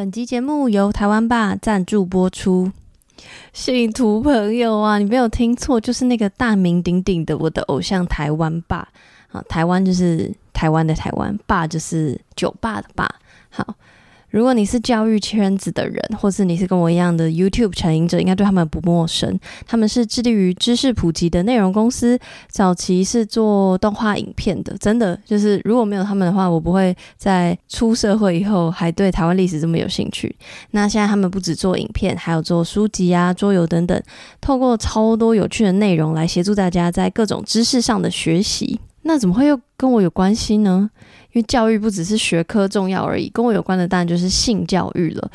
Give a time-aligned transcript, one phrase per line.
[0.00, 2.72] 本集节目由台湾霸赞助播出。
[3.52, 8.88] 信徒朋友啊，你没有听错，就是那个大名鼎鼎的我的偶像台湾霸
[9.30, 13.06] 啊，台湾就是台湾的台湾，霸就是酒吧的霸。
[13.50, 13.74] 好。
[14.30, 19.38] 如果你是教育圈子的人，或是你是跟我一样的 YouTube 成瘾者，应该对他们不陌生。
[19.66, 24.76] 他们是致力于知识普及的内容公司，早期是做动画影片的。
[24.78, 30.34] 真的，就是如果没有他们的话，我不会在出社会以后还对台湾历史这么有兴趣。
[30.70, 34.00] 那现在他们不只做影片，还有做书籍啊、桌游等等，
[34.40, 38.78] 透过超多有趣的内容来协助大家在各种知识上的学习。
[39.02, 40.90] 那怎么会又跟我有关系呢？
[41.32, 45.30] 因为教育不只是学科重要而已，跟我有关的当然就是性教育了。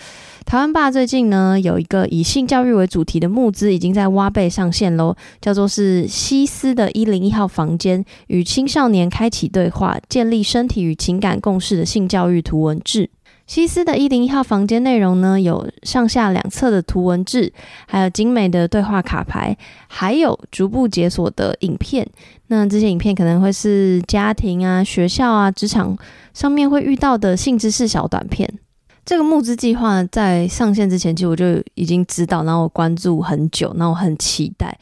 [0.46, 13.10] 台湾爸最近呢有一个以性教育为主题的募资，已经在挖贝上线喽，叫做是西斯的一零一号房间，与青少年开启对话，建立身体与情感共事的性教育图文志。
[13.48, 17.54] 西斯的一零一号房间内容呢，有上下两侧的图文志，
[17.88, 19.56] 还有精美的对话卡牌，
[19.88, 22.08] 还有逐步解锁的影片。
[22.48, 25.96] 那这些影片可能会是家庭啊、学校啊、职场
[26.34, 28.52] 上面会遇到的性知识小短片。
[29.06, 34.76] 这个募资计划在上线之前，其实我就已经知道，然后我关注很久，然后我很期待。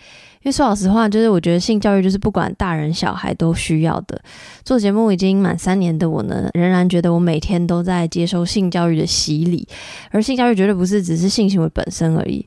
[0.43, 4.21] 因为说老实话，就是我觉得性教育就是不管大人小孩都需要的。
[4.63, 9.67] 做节目已经满三年的我呢，仍然觉得我每天都在接受性教育的洗礼，
[10.11, 12.45] 而性教育绝对不是只是性行为本身而已。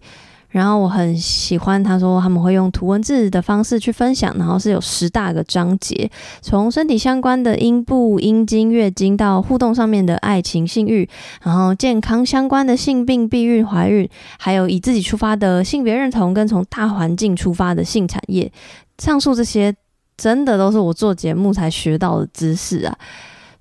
[0.49, 11.09] 然后我很喜欢他说他们会用图文字的方式去分享，然后是有十大个章节，从身体相关的阴部、阴茎、月经到互动上面的爱情、性欲，
[11.43, 18.51] 然后健康相关的性病、避孕、怀孕，还有以自己出发的性别认同跟从大环境出发的性产业，
[18.99, 19.75] 上述这些
[20.17, 22.97] 真的都是我做节目才学到的知识啊。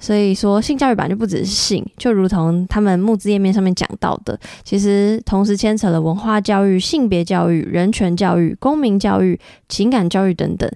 [0.06, 10.70] 所以说，性教育本来就不只是性，就如同他们募资页面上面讲到的，其实同时牵扯了文化教育、性别教育、人权教育、公民教育、情感教育等等。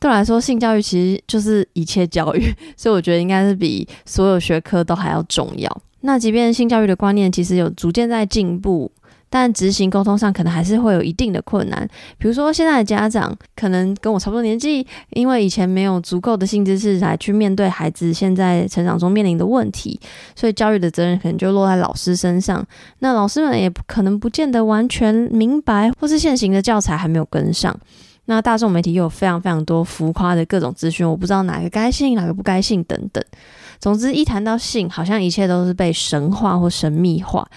[0.00, 5.82] 对我来说，性教育其实就是一切教育， 所以我觉得应该是比所有学科都还要重要。
[6.00, 8.90] 那即便性教育的观念其实有逐渐在进步。
[9.34, 11.88] 但执行沟通上可能还是会有一定的困难，
[12.18, 19.98] 比如说现在的家长可能跟我差不多年纪，因为以前没有足够的性知识来去面对孩子现在成长中面临的问题，
[20.36, 22.62] 所以教育的责任可能就落在老师身上。
[22.98, 27.74] 那老师们也可能不见得完全明白，或是现行的教材还没有跟上。
[28.26, 33.24] 那大众媒体又有非常非常多浮夸的各种资讯，我不知道哪个该信，哪个不该信等等。
[33.80, 37.48] 总之，一谈到性，好像一切都是被神化或神秘化。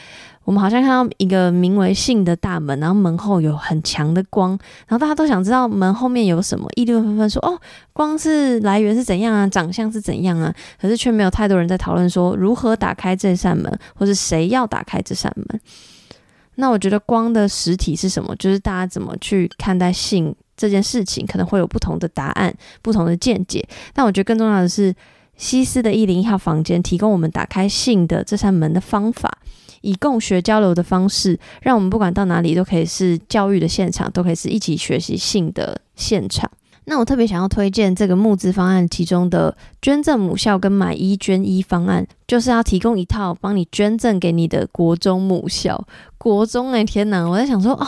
[0.46, 4.52] 我们好像看到一个名为性的大门，然后门后有很强的光，
[4.88, 7.60] 然后大家都想知道门后面有什么，议论纷纷说：“哦，
[7.92, 9.48] 光是来源是怎样啊？
[9.48, 15.60] 长相是怎样啊？” 可是却没有太多人在讨论说如何打开这扇门，或是谁要打开这扇门。
[16.58, 18.36] 那我觉得光的实体是什么？
[18.38, 23.68] 就是大家怎么去看待性这件事情，可能会有不同的答案、不同的见解。
[23.94, 24.94] 但我觉得更重要的是，
[25.36, 29.40] 西斯的一零一号房间提供我们打开性的这扇门的方法。
[29.86, 36.50] 以共学交流的方式，让我们不管到哪里都可以是教育的现场，都可以是一起学习性的现场。
[36.88, 45.86] 那我特别想要推荐这个募资方案，其中的捐赠母校跟买一捐一方案，就是要提供一套帮你捐赠给你的国中母校。
[46.18, 47.28] 国中哎，天哪！
[47.28, 47.88] 我在想说，哦，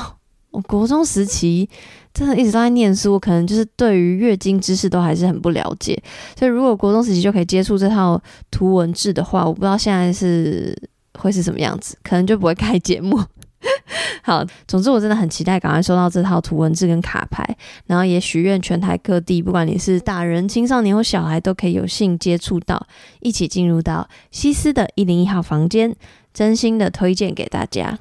[0.52, 1.70] 我国中时期
[2.14, 6.00] 真的一直都在念书，可能就是对于月经知识都还是很不了解。
[6.38, 8.20] 所以如果国中时期就可以接触这套
[8.50, 10.76] 图文志的话，我不知道现在是。
[11.18, 11.98] 会是什么样子？
[12.04, 13.22] 可能就不会开节目。
[14.24, 17.44] 好，总之我真的很期待赶快收到这套图文字跟卡牌，
[17.86, 22.88] 然后也许愿全台各地，不管你是大人、青少年或小孩，都可以有幸接触到，
[23.20, 25.96] 一起进入到西斯的一零一号房间，
[26.34, 27.98] 真心的推荐给大家。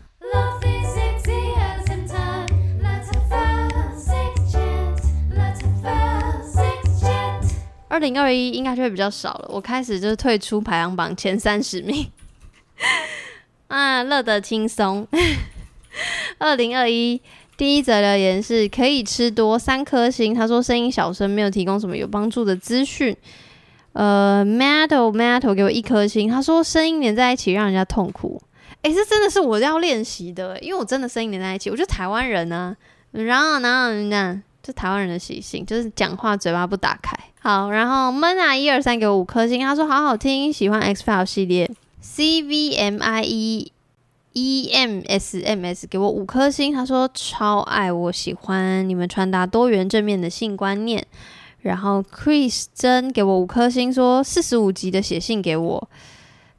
[7.89, 12.07] 二零二一应该就会比较少了，我开始就是退出排行榜前三十名。
[13.69, 15.07] 啊，乐得轻松。
[16.39, 17.21] 二零二一
[17.57, 23.17] 第一则留言是可以吃多三颗星，他说声音小声，没有提供什么有帮助的资讯。
[23.93, 28.41] 呃，Metal Metal 给我一颗星，他说声音连在一起让人家痛苦。
[28.83, 31.71] 诶、这真的是我要练习的，因为我真的声音连在一起。
[31.71, 32.77] 我觉得台湾人、啊，
[33.13, 37.17] 然后然后人家就台湾人的习性就是讲话嘴巴不打开。
[37.41, 41.71] 好，然后 Mona 一二三给我五颗星，他说好好听，喜欢 X File 系列。
[42.07, 43.73] C V M I E
[44.33, 51.05] E M S M S 给我五颗星，他说超爱，我喜欢你们传达多元正面的性观念。
[51.63, 55.89] 然后 Chris 真给我五颗星，说四十五集的写信给我。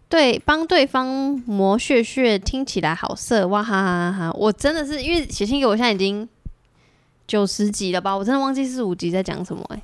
[0.10, 1.08] 对，帮对方
[1.46, 4.32] 磨穴穴，听起来好色，哇哈哈哈哈！
[4.38, 6.28] 我真的是因为写信给我，现在已经
[7.26, 8.16] 九十集了吧？
[8.16, 9.82] 我真的忘记四五集在讲什么哎。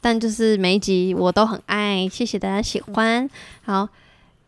[0.00, 3.28] 但就是每一集我都很爱，谢谢大家喜欢。
[3.62, 3.88] 好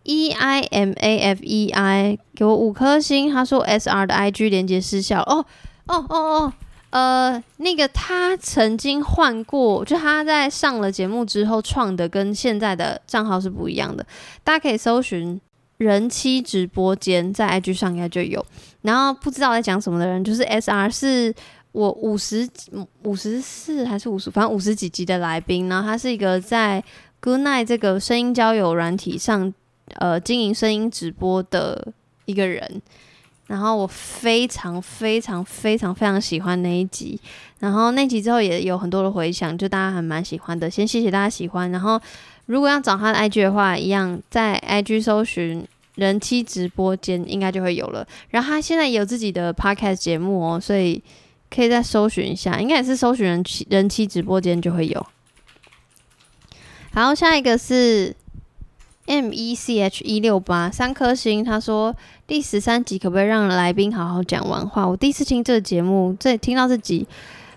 [0.04, 5.20] ，E I M A F E I 给我五颗星，他说 S R 的 I G 连接失效。
[5.22, 5.44] 哦
[5.86, 6.52] 哦哦哦，
[6.90, 14.06] 呃，那个他曾经换过，就他在上了节目之后创的，跟现在的账号是不一样的。
[14.44, 15.40] 大家可以搜寻
[15.78, 18.46] 人妻直播间，在 I G 上应该就有。
[18.82, 21.34] 然后不知道在讲什么的人，就是 S R 是。
[21.74, 22.48] 我五十
[23.02, 26.80] 五十四还是五十，反正五十几集的来宾，然后他是一个在
[27.18, 29.52] Good Night 这个声音交友软体上，
[29.98, 31.92] 呃，经营声音直播的
[32.24, 32.82] 一个人。
[33.46, 37.20] 然后我非常非常非常非常喜欢那一集，
[37.58, 40.70] 然后那集之后也有很多的回响，就大家还蛮喜欢的。
[40.70, 41.70] 先谢谢大家喜欢。
[41.70, 42.00] 然后
[42.46, 45.66] 如果要找他的 IG 的话，一样在 IG 搜寻
[45.96, 48.06] 人妻直播间，应该就会有了。
[48.30, 51.02] 然后他现在也有自己的 Podcast 节目哦，所以。
[51.50, 55.06] 可以再搜寻一下，应该也是搜寻人妻人妻直播间就会有。
[56.90, 58.12] 然后下一个是
[59.06, 61.94] M E C H 一六八三颗星，他说
[62.26, 64.88] 第十三集可不可以让来宾好好讲完话？
[64.88, 67.06] 我第一次听这个节目，这听到这集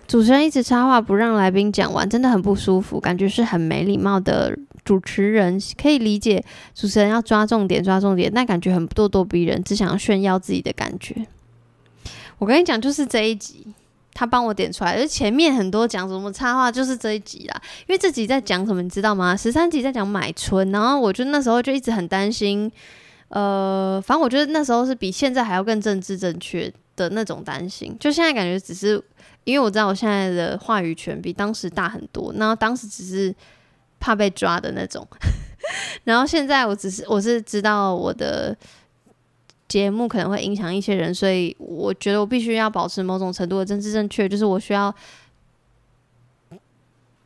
[0.06, 5.58] 主持人一直插话不让来宾讲完，真的很不舒服，感觉是很没礼貌的主持人。
[5.80, 11.26] 可以理解主持人要抓重点抓重点，但感觉很咄咄逼人，只想要炫耀自己的感觉。
[12.38, 13.74] 我跟你讲，就是这一集。
[14.18, 17.62] 他帮我点出来，而前面很多讲什么插画，就是这一集啦。
[17.86, 19.36] 因为这集在讲什么，你知道吗？
[19.36, 22.68] 十三集在讲买春，然后我就那时候就一直很担心，
[23.28, 27.96] 呃，反正我觉得那时候是比现在还要更政治正确的那种担心。
[28.00, 29.00] 就现在感觉只是
[29.44, 33.32] 因为我知道我现在的话语权比当时大很多，然后当时只是
[34.00, 35.06] 怕被抓的那种，
[36.02, 38.56] 然后现在我只是我是知道我的。
[39.68, 44.94] 节目可能会影响一些人，所以我觉得我必须要保持某种程度的政治正确，就是我需要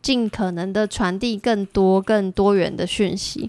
[0.02, 3.48] 尽可能的传递更多、更多元的讯息。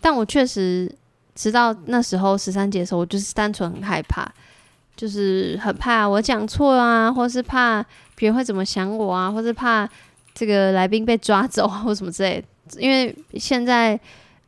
[0.00, 0.92] 但我确实
[1.36, 4.28] 知道那时候十三节的时候，我就是单纯很害怕，
[4.96, 7.80] 就是很怕我讲错啊，或是怕
[8.16, 9.88] 别人会怎么想我啊，或是怕
[10.34, 12.80] 这个来宾被抓走啊或什么之类的。
[12.80, 14.00] 因为现在。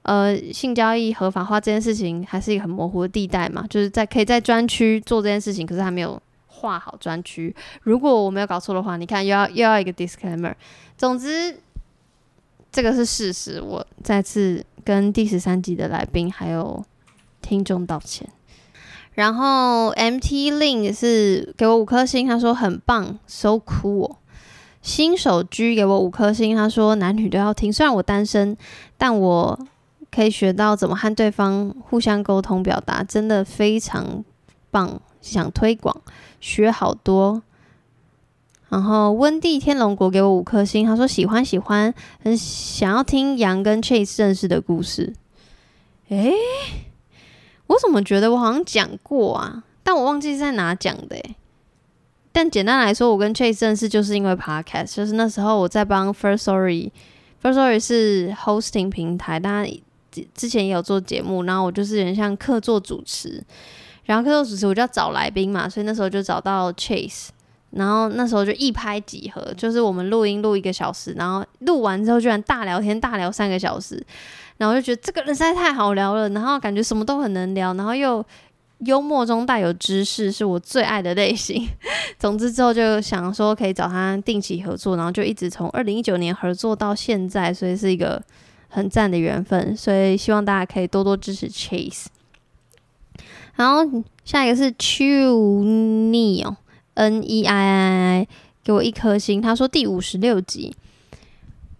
[0.08, 7.54] 呃，性交易合法化这件事情还是一个很模糊的地带嘛，就是在可以在专区做这件事情，可是还没有划好专区。
[7.82, 10.54] 如果我没有搞错的话，你看又要又要一个 disclaimer。
[10.96, 11.54] 总之，
[12.72, 13.60] 这个是事实。
[13.60, 16.82] 我再次跟第十三集的来宾还有
[17.42, 18.26] 听众道歉。
[19.12, 24.16] 然后 MT Link 是给我五颗星，他说很棒，so cool。
[24.80, 27.70] 新手居给我五颗星，他说男女都要听。
[27.70, 28.56] 虽然我单身，
[28.96, 29.68] 但我。
[30.18, 34.24] 可以学到怎么和对方互相沟通表达，真的非常
[34.68, 35.96] 棒，想推广，
[36.40, 37.40] 学好多。
[38.68, 45.14] 然后温蒂天龙国给我五颗星，他说喜欢喜欢，很想要听杨跟 Chase 认识的故事。
[46.08, 46.32] 诶，
[47.68, 49.62] 我怎么觉得我好像讲过啊？
[49.84, 51.36] 但我忘记在哪讲的诶。
[52.32, 56.90] 但简单来说，我跟 Chase 认识就是因为 Podcast，就是那时候我在帮 Firstory，Firstory
[57.40, 59.72] Firstory 是 hosting 平台，大家。
[60.34, 63.42] 之前也有做节目，然后我就是有点像客座主持，
[64.04, 67.28] 然后客座主持我就要找来宾嘛，所以那时候就找到 Chase，
[67.70, 74.02] 然后那时候就一拍即合，就是我们录音录一个小时，然后录完之后居然大聊天大聊三个小时，
[74.56, 78.24] 然后就觉得这个人实在太好聊了，然后感觉什么都很能聊，然后又
[78.78, 81.68] 幽默中带有知识，是我最爱的类型。
[82.18, 88.22] 总之之后就想说可以找他定期合作，然后就一直从二零一九年合作到现在，所以是一个。
[88.68, 92.06] 很赞的缘分，所以希望大家可以多多支持 Chase。
[93.56, 93.84] 然后
[94.24, 98.28] 下一个是 Chu Neil，N E I I I，
[98.62, 99.42] 给我一颗星。
[99.42, 100.76] 他说第五十六集，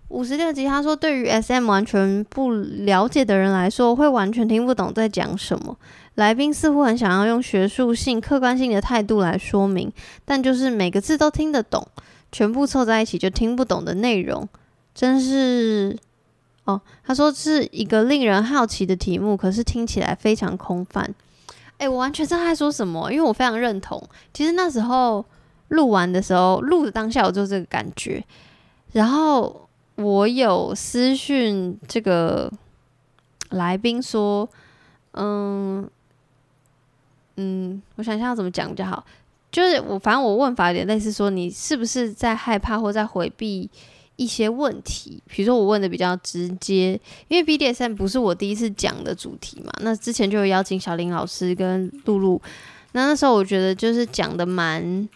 [0.09, 5.77] 五十六集，他说对于 SM 完全不了解的人来说，会完全听不懂在讲什么。
[6.17, 9.93] 来宾似乎很想要用学术性、客观性的态度来说明，
[10.25, 11.87] 但就是每个字都听得懂，
[12.33, 14.49] 全部凑在一起就听不懂的内容，
[14.93, 15.97] 真是。
[16.69, 21.15] 哦，他说是一个令人好奇的题目，可是听起来非常空泛。
[21.79, 23.99] 诶，我完全知道他在说什么，因为我非常认同。
[24.35, 25.25] 其实那时候
[25.69, 28.23] 录完的时候，录的当下我就这个感觉。
[28.93, 32.53] 然后我有私讯这个
[33.49, 34.47] 来宾说，
[35.13, 35.89] 嗯
[37.37, 39.03] 嗯，我想一下怎么讲比较好。
[39.51, 43.71] 就是我反正我问法有点类似说，你是不是在害怕或在回避？
[44.19, 52.43] 一些问题，比如说我问的比较直接，因为 BDSM 不是我第一次讲的主题嘛，那之前就有邀请小林老师跟露露，
[52.93, 55.09] 那那时候我觉得就是讲的蛮，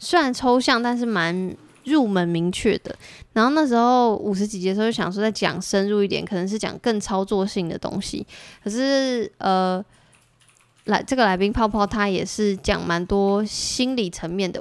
[0.00, 2.92] 虽然抽象，但是蛮入门明确的。
[3.32, 8.26] 然后那时候五十几集的时候就想说再讲深入一点，可能是讲更操作性的东西。
[8.64, 9.80] 可是呃，
[10.86, 14.60] 来这个来宾泡泡他也是讲蛮多心理层面的，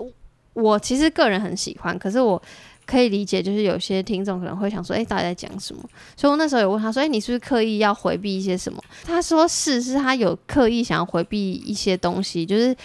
[0.54, 2.40] 我其实个人很喜欢，可是我。
[2.86, 5.82] 可以理解，就是有些听众可能会想说，诶、到底在讲什么？
[6.18, 8.84] 所以我那时候有问他说，诶、你是不是刻意要回避一些什么？
[9.06, 12.76] 他说是，是他有刻意想要回避一些东西，就是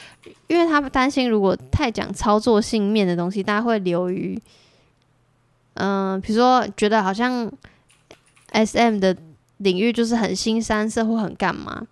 [0.46, 4.40] 因为他担心如果太讲操作性面的东西，大家会流于，
[5.74, 7.50] 嗯、比如说觉得好像
[8.52, 9.16] SM 的
[9.56, 11.84] 领域就是很新三色或很干嘛，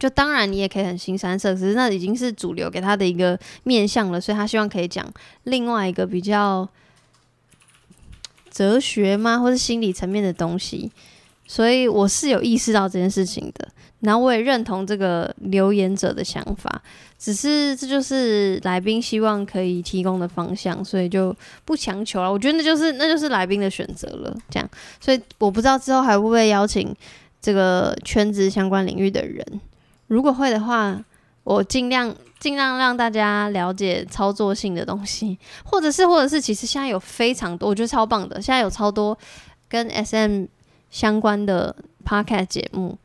[0.00, 5.06] 就当然你也可以很新三色，只是那已经是主流给他的一个面向了，所以他希望可以讲
[5.44, 6.68] 另外一个比较。
[8.50, 9.38] 哲学吗？
[9.38, 10.90] 或是心理层面的东西，
[11.46, 13.68] 所以我是有意识到这件事情的。
[14.00, 16.82] 然后我也认同这个留言者的想法，
[17.18, 22.32] 只是这就是来宾希望可以提供的方向，所以就不强求了。
[22.32, 24.34] 我觉得那就是那就是来宾的选择了。
[24.48, 24.66] 这样，
[25.00, 26.96] 所以我不知道之后还会不会邀请
[27.42, 29.44] 这个圈子相关领域的人。
[30.06, 30.98] 如果会的话，
[31.54, 32.14] 我尽量。
[32.40, 38.40] 尽量让大家了解操作性的东西，或者是，或者是，其实现在有非常多，我觉得超棒的。
[38.40, 39.14] 现在有超多
[39.68, 40.46] 跟 SM
[40.90, 42.96] 相关的 Podcast 节目，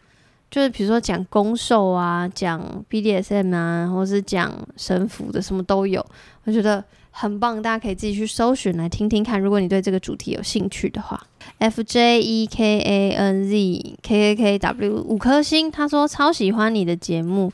[0.50, 6.06] 就是比如说讲攻受啊，讲 BDSM 啊，或是讲神符的，什么都有。
[6.46, 9.38] 我觉得很棒，大家可以自己去搜寻来听听看。
[9.42, 11.22] 如果你对这个主题有兴趣的话
[11.58, 17.52] ，F J E K A N Z K K K W 五颗星，他说超喜欢你的节目。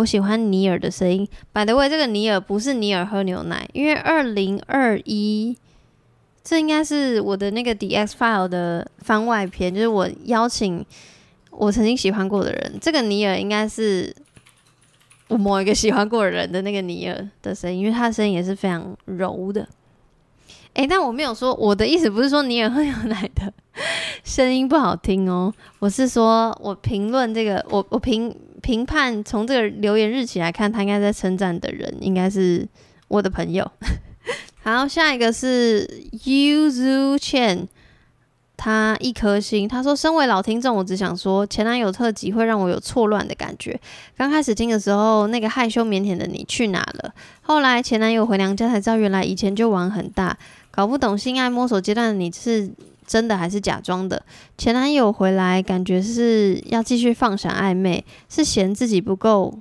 [0.00, 1.28] 我喜欢尼尔的声音。
[1.52, 5.54] By the way，这个尼尔不是尼尔喝牛奶，因为二零二一，
[6.42, 10.82] 这应该是我的那个 D X File 的番外篇，就是我邀请
[11.50, 12.78] 我曾经喜欢过的人。
[12.80, 14.14] 这个尼尔应该是
[15.28, 19.68] 我某一个喜欢过人的那个尼尔的声音，因为他的声音也是非常柔的。
[20.72, 23.52] 诶，但我没有说我的意思，不是说尼尔喝牛奶的
[24.24, 28.34] 声音不好听哦，我是说我评论这个，我我评。
[28.70, 32.64] 评判从这个留言日期来看，他应该在称赞的人应该是
[33.08, 33.68] 我的朋友。
[34.62, 35.84] 好，下一个是
[36.24, 37.66] Yuzu Chen，
[38.56, 39.66] 他一颗星。
[39.66, 43.76] 他说：“身为老听众，我只想说，前男友特辑会让我有错乱的感觉。
[44.16, 47.12] 刚开始听的时候，那个害羞腼腆的你去哪了？
[47.42, 50.38] 后来前男友回娘家才知道，原来以前就玩很大，
[50.70, 52.70] 搞不懂性爱摸索阶段的你是。”
[53.10, 54.22] 真的还是假装的？
[54.56, 59.58] 前男友回来，感觉是要继续放闪暧昧，是嫌自己不够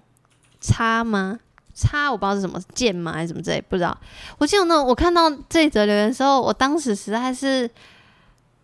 [0.62, 1.40] 差吗？
[1.74, 3.98] 差我不知道是什么贱吗，还是什么之类，不知道。
[4.38, 7.68] 我记得呢，我看到这则留言的时候，我当时实在是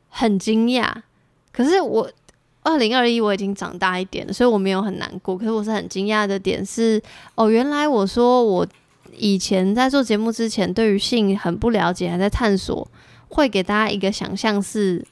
[0.10, 0.94] 很惊讶。
[1.52, 2.08] 可是我
[2.62, 5.36] 二零二一我已经长大一点了，所以我没有很难过。
[5.36, 7.02] 可是我是很惊讶的点是，
[7.34, 8.68] 哦，原来我说我
[9.18, 12.88] 以前在做节目之前，对于性很不了解，还在探索。
[13.36, 15.06] 会给大家一个想象，是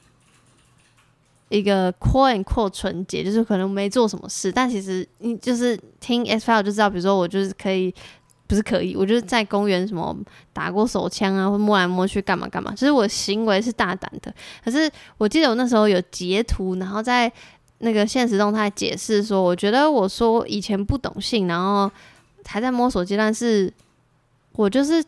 [1.50, 7.94] 一个 quote unquote 纯洁，就是可能没做什么事，但其实你就是听 X File 就知道，比如说我就是可以，
[8.46, 10.16] 不是可以，我就是在公园什么
[10.54, 14.34] 打过手枪啊，或摸来摸去干嘛干嘛，就是我行为是大胆的。
[14.64, 17.30] 可是我记得我那时候有截图，然后在
[17.80, 21.90] 那个限时动态解释说，我觉得我说以前不懂性，然后
[22.46, 23.70] 还在摸索阶段，是
[24.52, 25.04] 我就是。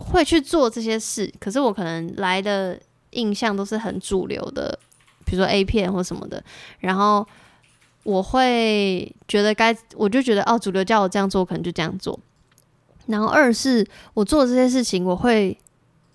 [0.00, 2.80] 会去做这些事，可是我可能来的
[3.10, 4.76] 印象都是很主流的，
[5.26, 6.42] 比如说 A 片或什么的，
[6.78, 7.24] 然后
[8.02, 12.18] 我会觉得该，我就觉得哦，主流叫我这样做，可能就这样做。
[13.06, 15.56] 然后二是我做这些事情，我会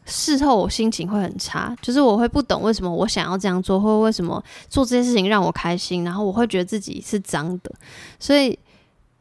[0.05, 7.71] 事后我心情会很差，就是我会不懂为什么我想要这样做，或为什么做这些事情让我开心，然后我会觉得自己是脏的，
[8.19, 8.57] 所以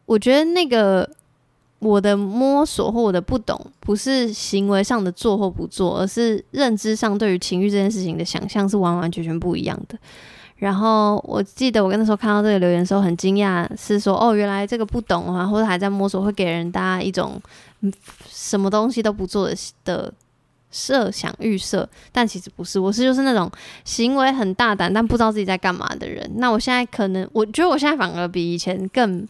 [0.07, 1.09] 我觉得那个。
[1.85, 9.99] 我的摸索或我的不懂，不是行为上的做或不做，而是认知上对于情欲这件事情的想象是完完全全不一样的。
[10.57, 17.41] 然后我记得我跟那时候看到这个留言的时候很惊讶，是说哦，原来这个不懂啊，或者还在摸索，会给人大家一种
[18.29, 20.15] 什么东西都不做的的
[20.71, 23.51] 设想预设，但其实不是，我是就是那种
[23.85, 26.31] 行为很大胆但不知道自己在干嘛的人。
[26.37, 29.27] 那我现在可能，我觉得我现在反而比以前更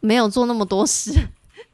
[0.00, 1.12] 没有做那么多事。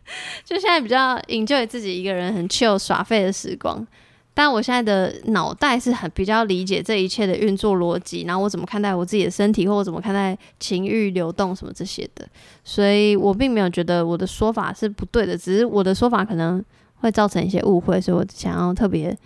[0.45, 3.87] 就现在比较 enjoy 自己一个人很 chill 耍废的时光，
[4.35, 12.29] 但我现在的脑袋是很比较理解这一切的运作逻辑，然后我怎么看待我自己的身体，或我怎么看待情欲流动什么这些的，
[12.63, 16.65] 所以我并没有觉得我的说法是不对的，只是我的说法可能
[17.01, 19.17] 会造成一些误会，所以我想要特别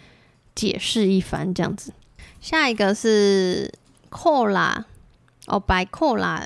[0.54, 1.92] 解释一番这样子。
[2.40, 3.70] 下一个是
[4.10, 4.84] Cola
[5.46, 6.42] 哦，白 Cola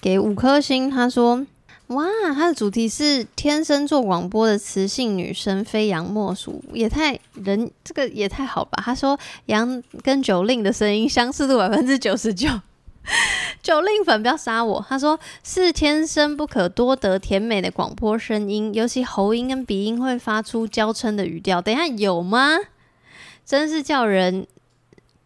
[0.00, 1.46] 给五颗星，他说。
[1.88, 8.82] 哇，它的主题是天生做广播的磁性女生，非杨莫属，也太人这个也太好吧？
[8.84, 9.16] 他说
[9.46, 12.50] 杨跟九令的声音相似度百分之九十九，
[13.62, 14.84] 九令粉不要杀我。
[14.88, 21.62] 他说是天生不可多得甜美的广播声音，尤其喉音跟鼻音会发出娇嗔的语调。
[21.62, 22.58] 等一下有吗？
[23.44, 24.48] 真是叫人。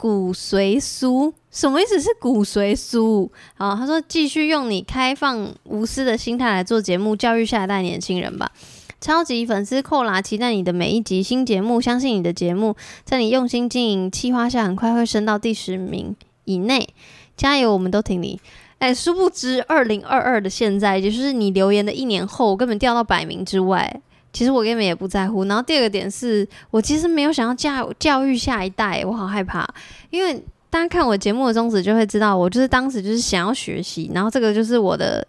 [0.00, 2.00] 骨髓酥什么意思？
[2.00, 3.28] 是骨髓酥？
[3.59, 8.50] 啊，他说继续用你开放无私的心态来做节目，教育下一代年轻人吧。
[8.99, 16.16] 超级粉丝扣啦，期待你的每一集新节目，相信你的节目在你用心经营企划下，很快会升到第十名
[16.47, 16.88] 以内。
[17.37, 18.40] 加油，我们都挺你。
[18.78, 24.00] 哎，殊不知二零二二的现在，也就是你留言的一年后，根本掉到百名之外。
[24.32, 25.44] 其实我根本也不在乎。
[25.44, 29.68] 然后第二个点是我其实没有想要教教育下一代，我好害怕。
[30.10, 30.34] 因为
[30.68, 35.26] 大家看我节目的宗旨就会知道，我就是当时就是想要学习，然后这个就是我的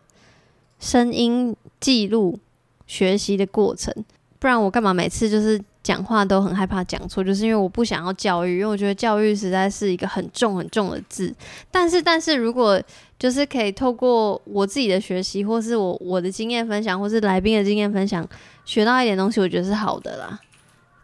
[0.79, 2.37] 声音记录
[2.85, 3.93] 学习的过程。
[4.39, 7.23] 不然我干嘛每次就是讲话都很害怕讲错？
[7.23, 11.33] 就是因为我不想要教育，因为我觉得教育实在是一个很重很重的字。
[11.71, 12.81] 但是，但是如果
[13.17, 18.27] 就是可以透过我自己的学习，或是我我的经验分享，或是来宾的经验分享。
[18.63, 20.39] 学到一点东西，我觉得是好的啦。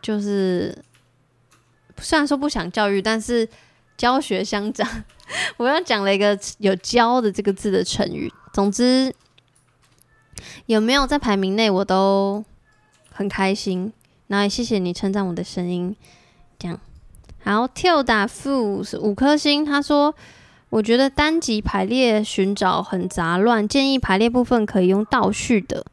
[0.01, 0.77] 就是
[1.97, 3.49] 虽然说不想教育，但是
[3.97, 4.87] 教学相长。
[5.57, 8.31] 我要讲了一个有“教”的这个字的成语。
[8.53, 9.13] 总之，
[10.67, 12.45] 有没有在排名内，我都
[13.11, 13.91] 很开心。
[14.27, 15.95] 然后也谢谢你称赞我的声音。
[16.59, 16.79] 这样，
[17.43, 19.63] 好，Tilda Fu 是五颗星。
[19.63, 20.13] 他说
[20.69, 25.85] ：“我觉得单集排列寻找很杂乱，建议排列部分可以用倒序的。”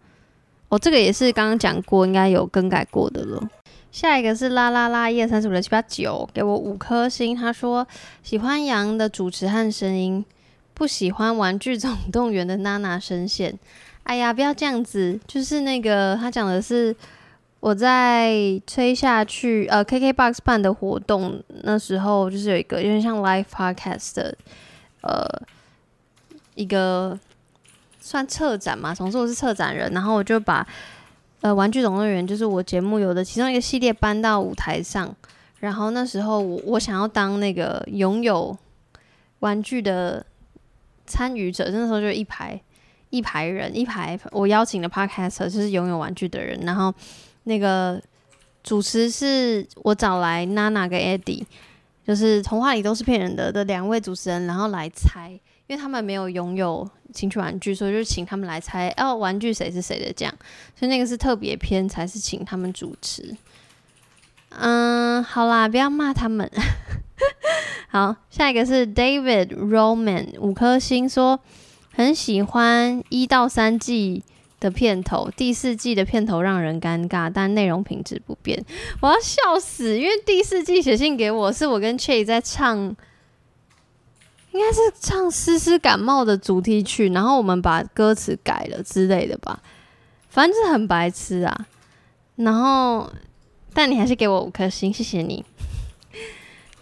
[0.71, 3.49] 哦，这个也是刚刚讲过，应该有更改过的了。
[3.93, 7.37] 下一个是啦啦啦，一二三四五六七八九，给我五颗星。
[7.37, 7.87] 他说
[8.25, 10.25] 喜欢杨的主持和声音，
[10.73, 13.57] 不喜欢《玩具总动员》的娜娜声线。
[14.03, 16.97] 哎呀，不要这样子，就是那个他讲的是
[17.64, 24.37] 我在吹下去，呃，KKBOX 办的活动那时候，就是有一个有点像 live podcast 的，
[25.00, 25.27] 呃，
[26.55, 27.18] 一个。
[27.98, 30.66] 算策展嘛，总之我是策展人，然后我就把
[31.40, 35.16] 呃《玩具总动员》就是我节目有的其中一个系列搬到舞台上，
[35.61, 38.55] 然后那时候我我想要当那个拥有
[39.38, 40.27] 玩具的
[41.07, 42.61] 参与者，那时候就一排
[43.09, 46.94] 一排人，一排我邀请的 Podcaster 就是拥有玩具的人，然后
[47.44, 48.02] 那个
[48.62, 51.44] 主持是我找来娜娜跟 Eddie，
[52.07, 55.30] 就是童话里都是骗人的的两位主持人，然后来猜，
[55.66, 56.88] 因为他们没有拥有。
[57.12, 60.35] 情趣玩具，所以就请他们来猜哦，玩具谁是谁的这样，
[60.74, 63.37] 所以那个是特别篇，才是请他们主持。
[64.48, 66.50] 嗯，好啦，不要骂他们。
[67.88, 71.38] 好，下一个是 David Roman 五颗星，说
[71.92, 74.24] 很喜欢一到三季
[74.64, 78.64] 的片头，第四季的片头让人尴尬，但内容品质不变。
[79.03, 82.96] 我要笑死，因为第四季写信给我是我跟 Che 在唱。
[84.53, 89.61] 应该是唱《丝丝感冒》的主题曲，然后我们把歌词改了之类的吧，
[90.31, 91.66] 反正就是很白痴啊。
[92.37, 93.12] 然后，
[93.72, 95.44] 但你还是给我五颗星，谢谢你。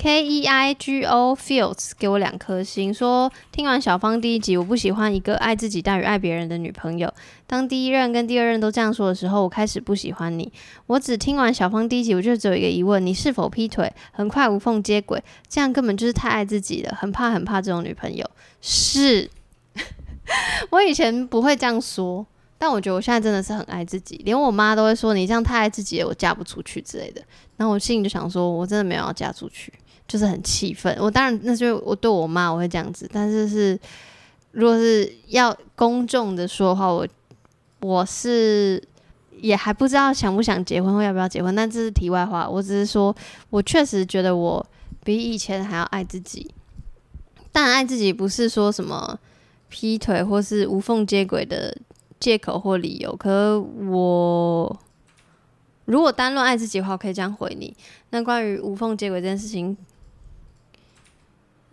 [0.03, 7.15] K E I G O Fields 给我两颗星，说听完小芳第一集，我不喜欢一个爱自己大于爱别人的女朋友。
[7.47, 10.53] 当第一任跟第二任都这样说的时候，我开始不喜欢你。
[10.89, 13.93] 我只听完小芳第一集，我就只有一个疑问：你是否劈腿？
[14.11, 18.29] 很快无缝接轨，这样根本就是太爱自己了，很怕很怕这种女朋友。
[18.61, 19.31] 是，
[20.71, 22.27] 我以前不会这样说，
[22.59, 27.23] 但我觉得我现在真的是很爱自己，连我妈都会说你这样太爱自己了，我嫁不出去之类的。
[27.57, 29.73] 然后我心里就想说，我真的没有要嫁出去。
[30.13, 33.81] 就是很气愤，我当然那就我对我妈我会这样子，但是是
[34.51, 37.09] 如果是要公众的说的话，我
[37.81, 38.79] 我是
[39.41, 42.47] 也还不知道想不想结婚或要不要结婚，但这是题外话。
[42.47, 43.17] 我只是说
[43.49, 44.67] 我确实觉得我
[45.03, 46.51] 比以前还要爱自己，
[47.51, 49.19] 但爱自己不是说什么
[49.71, 51.75] 劈腿或是无缝接轨的
[52.21, 53.17] 借口或理由。
[53.17, 54.79] 可我
[55.87, 57.75] 如果单论爱自己的话，我可以这样回你。
[58.11, 59.75] 那关于无缝接轨这件事情。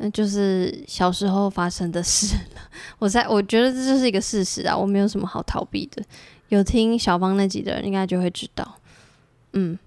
[0.01, 2.61] 那就是小时候发生的事了。
[2.99, 6.01] 我在我觉得这就是一个事实啊，我没有什么好逃避的。
[6.47, 8.77] 有听小芳那集的人应该就会知道。
[9.53, 9.77] 嗯，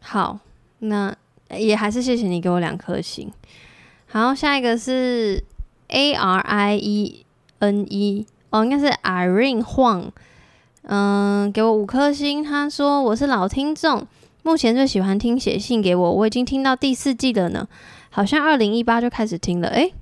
[0.00, 0.38] 好，
[0.78, 1.14] 那
[1.50, 3.30] 也还是谢谢你给我两颗星。
[4.08, 5.44] 好，下一个是
[5.88, 7.26] A R I E
[7.58, 10.10] N E，哦，应该是 Irene Huang。
[10.84, 12.42] 嗯，给我五颗星。
[12.42, 14.06] 他说我是老听众。
[14.42, 17.68] 目前最喜欢听写信给我，我已经听到第四季了呢，
[18.12, 19.92] 好像二零一八就开始听了，诶、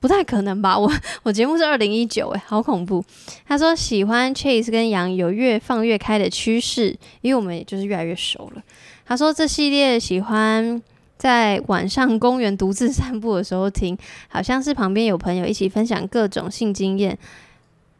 [0.00, 0.76] 不太可能吧？
[0.76, 0.90] 我
[1.22, 3.02] 我节目是二零一九，诶，好恐怖。
[3.46, 8.62] 他说喜欢 Chase 跟杨有越放越开的趋势，因为我们也就是越来越熟了。
[9.06, 10.82] 他说这系列喜欢
[11.16, 13.96] 在晚上公园独自散步的时候听，
[14.28, 17.16] 好像是旁边有朋友一起分享各种性经验，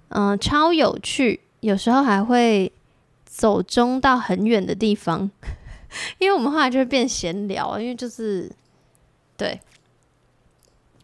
[0.08, 2.72] 嗯、超有趣，有时候还会
[3.24, 5.30] 走中到很远的地方。
[6.18, 8.50] 因为我们后来就会变闲聊，因为就是
[9.40, 9.58] 对，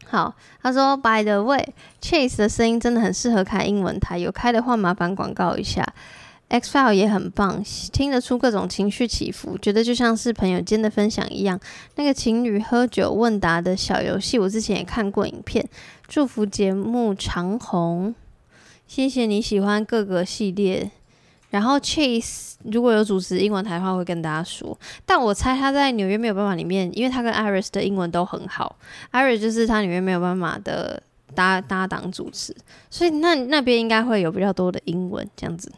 [0.05, 5.95] 好，他说 By the way，Chase 的声音真的很适合开英文台，有开的话麻烦广告一下。
[6.49, 11.59] X File 也很棒，听得出各种情绪起伏，觉得就像是朋友间的分享一样。
[11.95, 15.67] 那个情侣喝酒问答的小游戏，我之前也看过影片。
[16.07, 18.15] 祝福节目长红，
[18.87, 20.91] 谢谢你喜欢各个系列。
[21.57, 24.79] 然后 Chase 如果有主持英文台的话，会跟大家说。
[25.07, 28.77] 但我猜他在纽约没有办法里面，因为他跟 Iris 的英文都很好
[29.11, 31.03] ，Iris 就是他纽约没有办法的
[31.35, 32.55] 搭搭档主持，
[32.91, 35.73] 所以那那边应该会有比较多的英文这样子。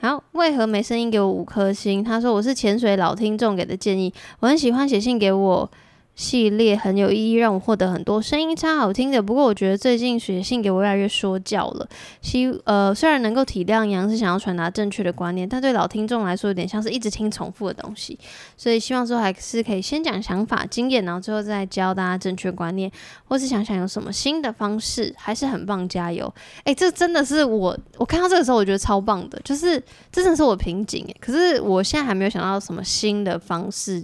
[0.00, 2.02] 好，为何没声音给我五颗星？
[2.02, 5.70] 他说我是潜水老听众给的建议，我很喜欢写信给我。
[6.16, 9.22] 系列很有意义，让我获得很多声音超好听的。
[9.22, 11.86] 不过我觉得最近写信给我越来越说教了。
[12.22, 18.18] 希呃，虽然能够体谅杨是想要传达正确的观念，但对老听众来说有点像是一直听重复的东西。
[18.56, 22.90] 所以希望说还是可以先讲想法、经验，然后最后再教大家正确观念，
[23.26, 26.34] 或是想想有什么新的方式，还是很棒，加油！
[26.64, 29.78] 诶、这真的是我我看到这个时候我觉得超棒的，就是
[30.10, 31.16] 这真的是我瓶颈诶。
[31.20, 34.02] 可是我现在还没有想到什么新的方式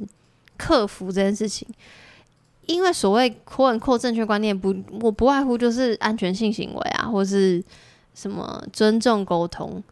[0.59, 1.67] 克服这件事情。
[2.67, 7.63] 因为所谓扩扩正确观念，不，我不外乎就是安全性行为啊，或是
[8.15, 9.83] 什么尊重沟通。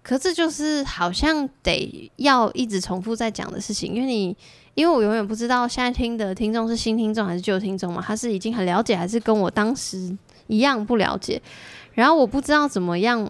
[0.00, 4.36] 可是就是好像得要一直重复在讲的事情，因为你，
[4.74, 11.40] 因为我永远不知道现在听的听众是新听众还是旧听众嘛，他是已经很了解，还是跟我当时一样不了解。
[11.94, 13.28] 然后我不知道怎么样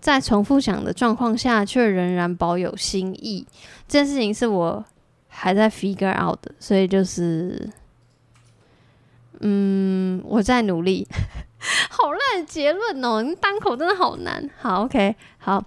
[0.00, 3.44] 在重复讲的状况下，却仍然保有新意。
[3.86, 4.84] 这件事情是我
[5.26, 7.68] 还在 figure out 的，所以就是。
[9.40, 11.06] 嗯，我在努力。
[11.88, 14.50] 好烂结论哦，你单口真的好难。
[14.60, 15.64] 好，OK，好。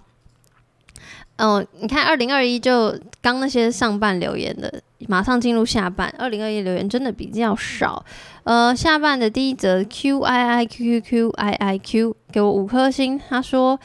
[1.38, 6.12] 哦，你看，二零二一就刚那些上半留言的，马上进入下半。
[6.18, 8.04] 二零二一留言真的比较少。
[8.44, 13.20] 呃，下半的第一则 Q I I Q Q Q I I Q 给我五颗星。
[13.28, 13.78] 他说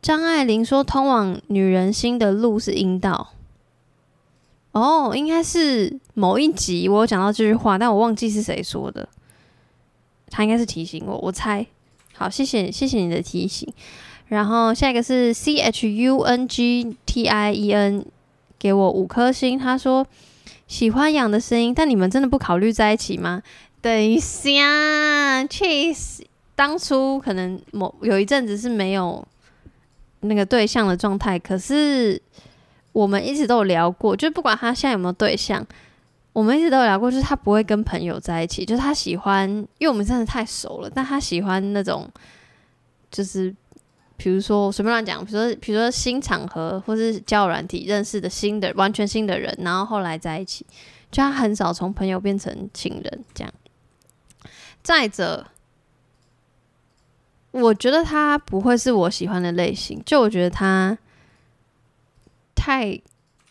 [0.00, 3.32] 张爱玲说，通往女人心的路是阴道。
[4.72, 9.06] 哦，应该是某一集我有讲到这句话，但我忘记是谁说的。
[10.30, 11.66] 他应该是提醒我，我猜。
[12.14, 13.70] 好，谢谢谢谢你的提醒。
[14.28, 18.06] 然后下一个是 C H U N G T I E N，
[18.58, 19.58] 给我五颗星。
[19.58, 20.06] 他说
[20.66, 23.42] 喜欢杨的声音，但你们真的不考虑在一起吗？
[23.82, 26.20] 等一下，Cheese，
[26.54, 29.22] 当初可能某有一阵子是没有
[30.20, 32.22] 那个对象的状态，可是。
[32.92, 35.66] 我们一直都有聊过，就是不管他现在有没有对象，
[36.34, 42.06] 我们一直都有聊过，就是他不会跟朋友在一起，就是他喜欢，因为我们真的太熟了，但他喜欢那种，
[43.10, 43.54] 就是
[44.18, 50.66] 比如说随便乱讲，比如说比如说新场合或是交友软体认识的新的完全新的人，然后后来在一起，
[51.10, 53.52] 就他很少从朋友变成情人这样。
[54.82, 55.46] 再者，
[57.52, 60.98] 我觉得他不会是我喜欢的类型，就我觉得他。
[62.54, 63.00] 太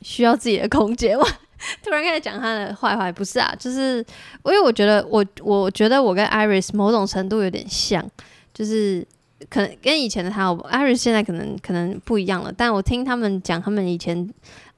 [0.02, 1.26] 需要自己的空间吗？
[1.84, 3.98] 突然开始讲他的坏话，不是啊，就是
[4.46, 8.04] 因为我觉得我我觉得我跟 Iris 某种程度有点像，
[8.52, 9.06] 就是
[9.48, 12.52] 可能跟以前的他，Iris 现在可能可能不一样了。
[12.52, 14.28] 但我听他们讲他们以前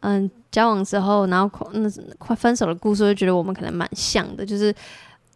[0.02, 4.76] 嗯交往之后，然后那快分手的故事，就觉得我们可能蛮像的，就是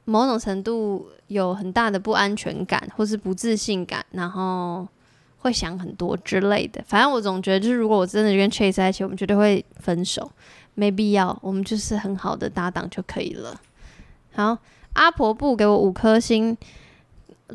[0.03, 4.85] 某种程度有很大的不安全感或是不自信感，然后。
[5.39, 10.31] 会想很多之类的，反正我总觉得，就是如果我真的跟 Chase 在一起，我们绝对会分手，
[10.73, 13.61] 没必要，我们就是很好的搭档就可以了。
[14.33, 14.57] 好，
[14.93, 16.57] 阿婆布给我五颗星，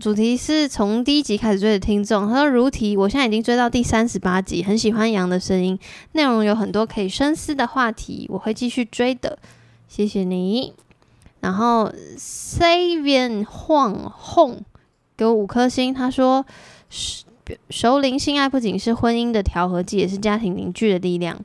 [0.00, 5.76] 主题是从第一集开始追的听众，他说如题，我现在已经追到第三十八集，很喜欢羊的声音，
[6.12, 9.38] 内容有很多可以深思的话题，我会继续追的，
[9.88, 10.72] 谢谢你。
[11.40, 14.58] 然后 Savian Huang Hong
[15.16, 16.46] 给我五颗星，他说
[16.88, 17.24] 是。
[17.70, 21.40] 熟龄性爱不仅是婚姻的调和剂，也是家庭凝聚的力量。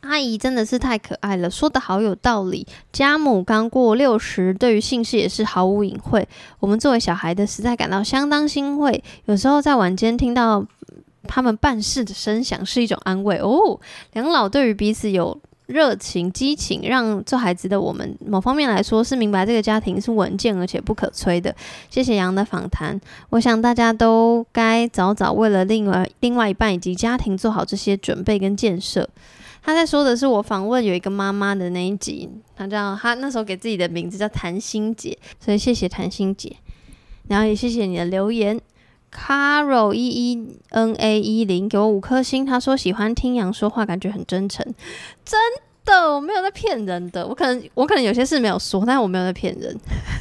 [0.00, 2.66] 阿姨真的是太可爱了，说得好有道理。
[2.90, 6.26] 家母刚过六十，对于性事也是毫无隐晦。
[6.58, 9.04] 我们作为小孩的，实在感到相当欣慰。
[9.26, 10.64] 有时候在晚间听到
[11.24, 13.78] 他们办事的声响是一种安慰哦。
[14.14, 15.38] 两老对于彼此有
[15.70, 21.54] 热情、激情，让做孩子的我们某方面来说是明白这个家庭是稳健而且不可摧的。
[21.88, 29.08] 谢谢杨的访谈，我想大家都该早早为了另外另外一半以及家庭做好这些准备跟建设。
[29.62, 36.56] 他在说的是我访问有一个妈妈的那一集，他叫他那时候给自己的名字叫谭心姐，所以谢谢谭心姐，
[37.28, 38.60] 然后也谢谢你的留言。
[39.12, 44.64] Carol 一一 N A 一零给我五颗星，他说喜欢听杨说话，感觉很真诚，
[45.24, 45.38] 真
[45.84, 49.76] 的，我没有在骗人的，我可能我可能有些事没有说，但是我没有在骗人。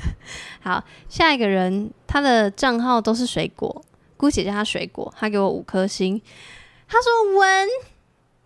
[0.62, 3.84] 好，下一个人，他的账号都是水果，
[4.18, 6.22] 姑且叫他水果，他给我五颗星，
[6.88, 7.68] 他说温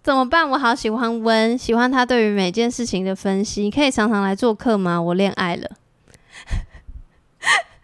[0.04, 0.50] 怎么办？
[0.50, 5.02] 我好喜欢温，喜欢他对于每件事情的分析，可以常常来做客吗？
[5.02, 5.70] 我恋爱了。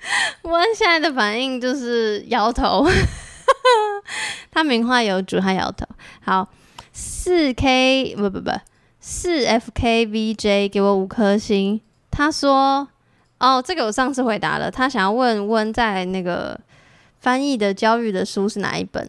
[0.43, 2.85] 温现在的反应就是摇头，
[4.51, 5.85] 他名花有主，他摇头。
[6.21, 6.47] 好，
[6.93, 8.51] 四 K 不不不，
[8.99, 11.79] 四 FKVJ 给我五颗星。
[12.11, 12.87] 他说
[13.39, 14.71] ：“哦，这个我上次回答了。
[14.71, 16.59] 他想要问温在那个
[17.19, 19.07] 翻译的焦虑的书是哪一本？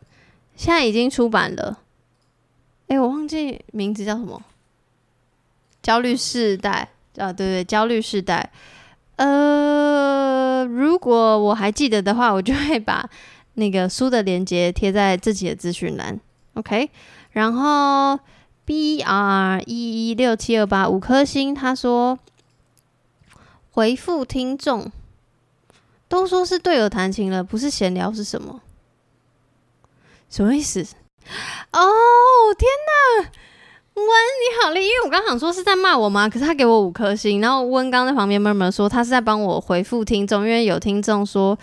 [0.55, 1.79] 现在已经出版了。
[2.89, 4.43] 哎，我忘记名字叫什么？
[5.83, 8.51] 焦虑世代啊，对对，焦虑世代。
[9.27, 13.09] 呃。”如果我还记得的话，我就会把
[13.55, 16.21] 那个书的链接贴在自己的资讯栏。
[16.55, 16.91] OK，
[17.31, 18.21] 然后
[18.67, 22.19] B R 一一六七二八五颗星，他说
[23.71, 24.93] 回复听众
[26.09, 28.61] 都说是队友弹琴了，不是闲聊是什么？
[30.29, 30.81] 什么意思？
[31.73, 31.81] 哦，
[32.59, 32.69] 天
[33.23, 33.31] 哪！
[33.95, 36.29] 温你好嘞，因为我刚想说是在骂我吗？
[36.29, 41.59] 可是他给我五颗星，然后温刚在旁边默默说他是在帮我回复听众，因为有听众说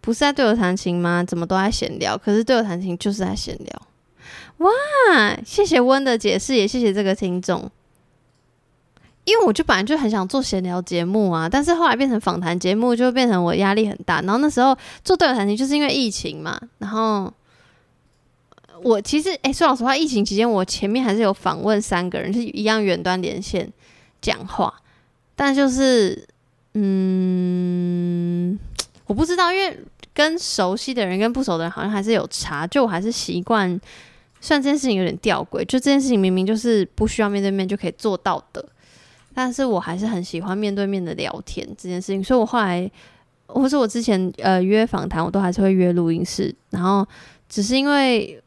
[0.00, 1.24] 不是在对我弹琴吗？
[1.24, 2.18] 怎么都在闲聊？
[2.18, 3.82] 可是对我弹琴就是在闲聊。
[4.58, 4.70] 哇，
[5.46, 7.70] 谢谢温的解释，也谢谢这个听众。
[9.24, 14.20] 因为我就本来就很想做闲聊节目啊，但是后来变成访谈节目，就变成我压力很大。
[14.22, 17.32] 然后那时候做对我弹琴就是因为疫情嘛，然后。
[18.82, 23.72] 我其实，哎、说老实话，疫情期间我前面还是有访问三个人，是一样远端连线
[24.20, 24.72] 讲话，
[25.34, 26.26] 但就是，
[26.74, 28.58] 嗯，
[29.06, 29.78] 我不知道，因为
[30.12, 33.68] 跟熟悉的人跟不熟的人好像还是有差，就我还是习惯，
[34.40, 38.64] 虽然这件事情有点吊诡，就这件事情明明就是不需要面对面就可以做到的，
[39.34, 42.90] 但是我还是很喜欢面对面的聊天这件事情，所以我后来，
[43.46, 47.06] 或是我之前呃约访谈，我都还是会约录音室，然后
[47.48, 48.40] 只是因为。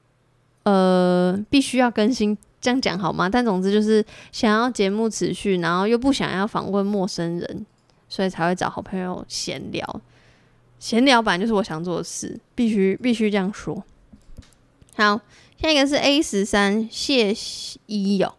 [0.64, 3.28] 呃，必须要更新，这样讲好吗？
[3.30, 7.66] 但总之就是想要节目持续，然后又不想要访问陌生人，
[8.08, 10.02] 所以才会找好朋友闲聊。
[10.80, 13.84] 闲聊版就是我想做的事，必须必须这样说。
[14.96, 15.20] 好，
[15.62, 17.34] 下一个是 A 十三谢
[17.86, 18.34] 一友，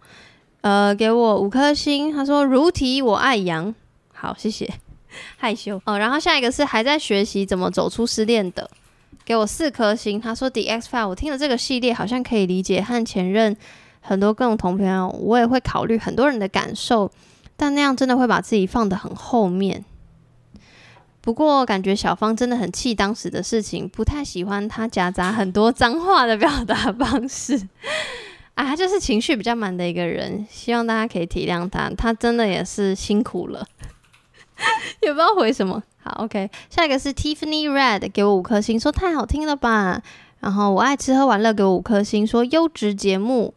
[0.60, 2.12] 呃，给我五颗星。
[2.12, 3.74] 他说：“如题，我爱羊。”
[4.12, 4.72] 好，谢谢。
[5.36, 5.98] 害羞哦。
[5.98, 8.70] 然后下一个是还在学习怎么走出失恋的。
[9.24, 10.20] 给我四颗星。
[10.20, 13.56] 他说：“The X File，我听了这个系列，好像可以理解和前任
[14.00, 15.08] 很多共同朋友。
[15.08, 17.10] 我也会考虑很多人的感受，
[17.56, 19.84] 但那样真的会把自己放得很后面。
[21.20, 27.68] 不过感觉小芳真的很气当时的事情，不太喜欢他夹杂很多脏话的表达方式。
[28.54, 30.44] 啊，他就是情绪比较满的一个人。
[30.50, 33.64] 希望大家可以体谅他，他真的也是辛苦了，
[35.02, 40.02] 也不知道回什么。”好，OK，下一个是 Tiffany Red，给我五颗星，说太好听了吧。
[40.40, 43.54] 然后我爱吃喝玩乐，给我五颗星，说优质节目。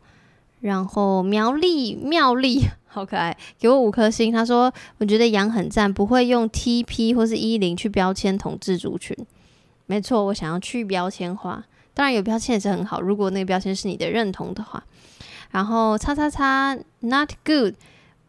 [0.62, 9.15] 然后苗栗妙丽 好可爱，给我五颗星，他说我觉得羊很赞，不会用 TP 或是一零去标签同志族群。
[9.88, 14.84] 没错，我想要去标签化，当然有标签也是很好，如果那个标签是你的认同的话。
[15.51, 17.75] 然后叉叉叉 Not good。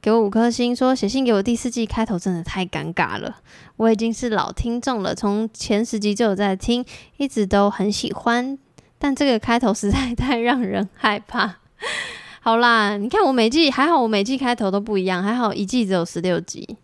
[0.07, 3.39] 给我五颗星，说写信给我第四季开头真的太尴尬了。
[3.75, 6.85] 我已经是老听众了，从前十集就有在听，
[7.17, 8.57] 一直都很喜欢。
[9.01, 11.57] 但这个开头实在太让人害怕。
[12.41, 16.77] 好啦，你看我每季还好，我每季开头都不一样，还好一季只有十六集。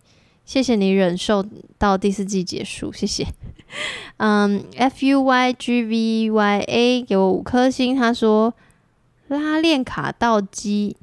[0.44, 1.46] 谢谢你忍受
[1.78, 3.24] 到第四季结束，谢谢。
[4.16, 8.52] 嗯，F U Y G V Y A 给我五颗星，他说
[9.28, 10.96] 拉链卡到机。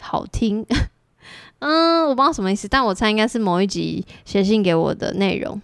[0.00, 0.64] 好听，
[1.60, 5.60] 嗯，我不知道什么意思，但我猜应该是某一集写信给我的内容。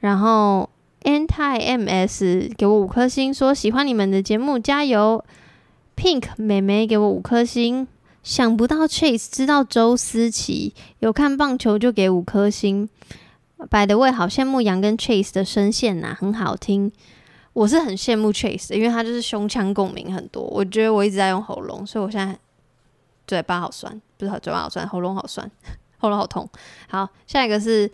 [0.00, 0.70] 然后
[1.02, 5.24] Anti MS 给我五颗星，说喜欢你们的节目，加油。
[5.96, 7.88] Pink 妹妹给我五颗星，
[8.22, 12.88] 想不到 Chase 知道周思琪有看棒球就给五颗星。
[13.68, 16.92] By the way，好羡慕杨跟 Chase 的声线呐、很好听。
[17.52, 20.44] 我是很羡慕 Chase 的，因为他就是胸腔共鸣很多。
[20.44, 22.38] 我觉得我一直在用喉咙，所以我现在
[23.28, 25.48] 嘴巴好酸，不是嘴巴好酸，喉咙好酸，
[25.98, 26.48] 喉咙好痛。
[26.88, 27.88] 好，下一个是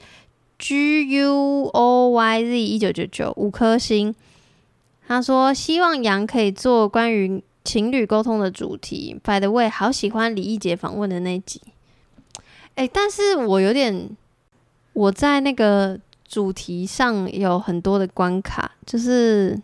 [0.58, 4.14] G U O Y Z 一九九九五颗星。
[5.06, 9.20] 他说希望杨可以做关于情侣沟通的主题。
[9.22, 11.60] By the way，好喜欢李易杰访问的那集。
[12.76, 14.16] 哎、但是我有点
[14.94, 16.00] 我在那个。
[16.26, 19.56] 主题上有很多的关卡，就是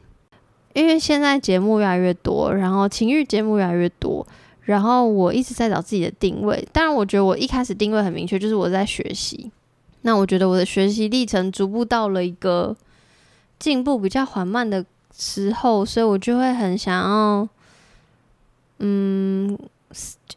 [0.73, 4.25] 因为现在节目越来越多，然后情欲节目越来越多，
[4.71, 6.65] 然后我一直在找自己的定位。
[6.73, 9.51] 当然，我觉得我一开始定位很明确，就是我在学习。
[10.03, 12.77] 那我觉得我的学习历程逐步到了一个
[13.59, 17.49] 进步比较缓慢的时候，所以我就会很想要，
[18.79, 19.59] 嗯，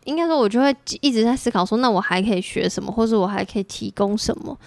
[0.06, 4.58] 应该说，我就会一直在思考说，那我还可以学什么，或者我还可以提供什么。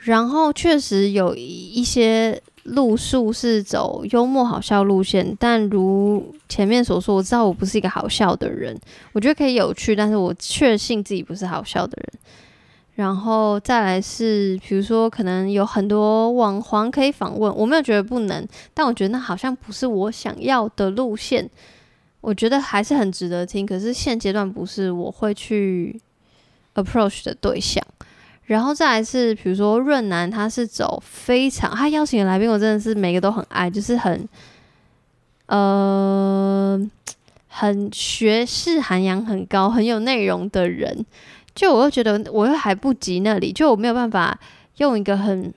[0.00, 8.78] 然后确实有一些路数是走幽默好笑路线，但如前面所说，我知道我不是一个好笑的人。
[9.12, 12.20] 我觉得可以有趣，但是我确信自己不是好笑的人。
[12.96, 21.48] 然后再来是，比如说可能有很多网黄可以访问，我没有觉得不能，但我觉得那好像不是我想要的路线。
[22.20, 25.98] 我觉得还是很值得听，可是现阶段不是我会去
[26.74, 27.82] approach 的对象。
[28.54, 34.28] 然后再来是，比如说润南，他是走非常，他邀请的来宾，我真的是每个都很爱，就是很，
[35.46, 36.76] 呃，
[37.46, 41.06] 很学识涵养很高，很有内容的人。
[41.54, 44.36] 就我又觉得，我又还不及那里，就我没有办法
[44.78, 45.54] 用一个很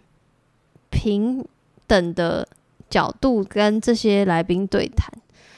[0.92, 1.44] 平
[1.88, 2.48] 等的
[2.92, 5.12] 角度跟这些来宾对谈，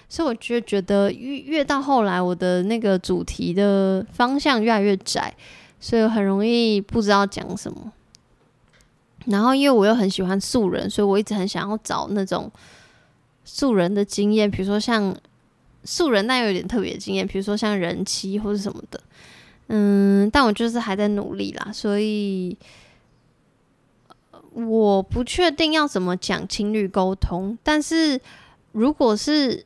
[0.08, 5.34] 所以我就觉得越越到后来，我的那个主题的方向越来越窄。
[5.80, 7.92] 所以很容易不知道讲什么，
[9.26, 12.52] 然后因为我又很喜欢素人，所以我一直很想要找那种
[13.44, 15.16] 素人的经验，比如说像
[15.84, 19.00] 素人，但又有点特别的经验，比如说像人妻或者什么的，
[19.68, 22.58] 嗯，但我就是还在努力啦，所以
[24.52, 28.20] 我不确定要怎么讲情侣沟通，但是
[28.72, 29.66] 如果是。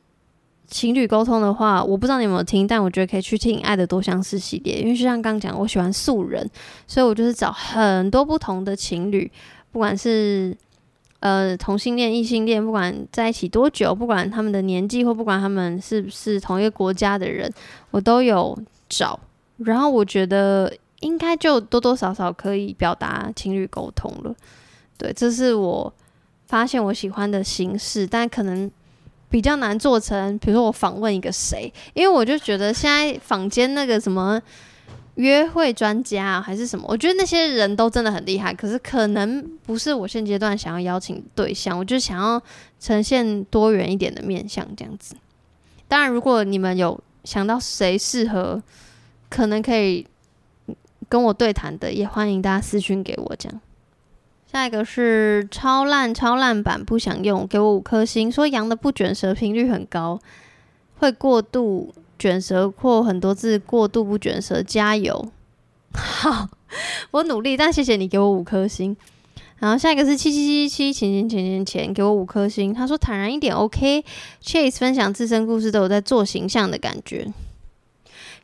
[0.69, 6.47] 情侣沟通的话，我不知道你有没有听，但我觉得可以去听《爱的多相似》系列，因为就像刚刚讲，我喜欢素人，
[6.85, 9.29] 所以我就是找很多不同的情侣，
[9.71, 10.55] 不管是
[11.21, 17.51] 呃同性恋、异性恋，不管在一起多久，不管他们的年纪或不管他们是不是同一个国家的人，
[17.91, 19.19] 我都有找。
[19.57, 24.35] 然后我觉得应该就多多少少可以表达情侣沟通了。
[24.97, 25.91] 对，这是我
[26.45, 28.69] 发现我喜欢的形式，但可能。
[29.29, 34.41] 比较难做成，比如说我访问一个谁，因为我就觉得现在坊间那个什么
[35.15, 42.41] 约会专家啊，还是什么，我觉得那些人都真的很厉害，可是可能不是我现阶段想要邀请对象，我就想要
[42.79, 45.15] 呈现多元一点的面向这样子。
[45.87, 48.61] 当然，如果你们有想到谁适合，
[49.29, 50.07] 可能可以
[51.07, 53.61] 跟我对谈的，也欢迎大家私讯给我这样。
[54.51, 58.31] 下一个是超烂超烂版，不想用，给我五颗星。
[58.31, 60.19] 说羊的不卷舌频率很高，
[60.97, 65.31] 会过度卷舌或很多字过度不卷舌，加油！
[65.93, 66.49] 好，
[67.11, 68.97] 我努力，但谢谢你给我五颗星。
[69.59, 72.73] 然后下一个是七七七七，钱钱钱钱钱，给我五颗星。
[72.73, 74.03] 他说坦然一点，OK。
[74.41, 77.31] Chase 分享自身故事都有在做形象的感觉，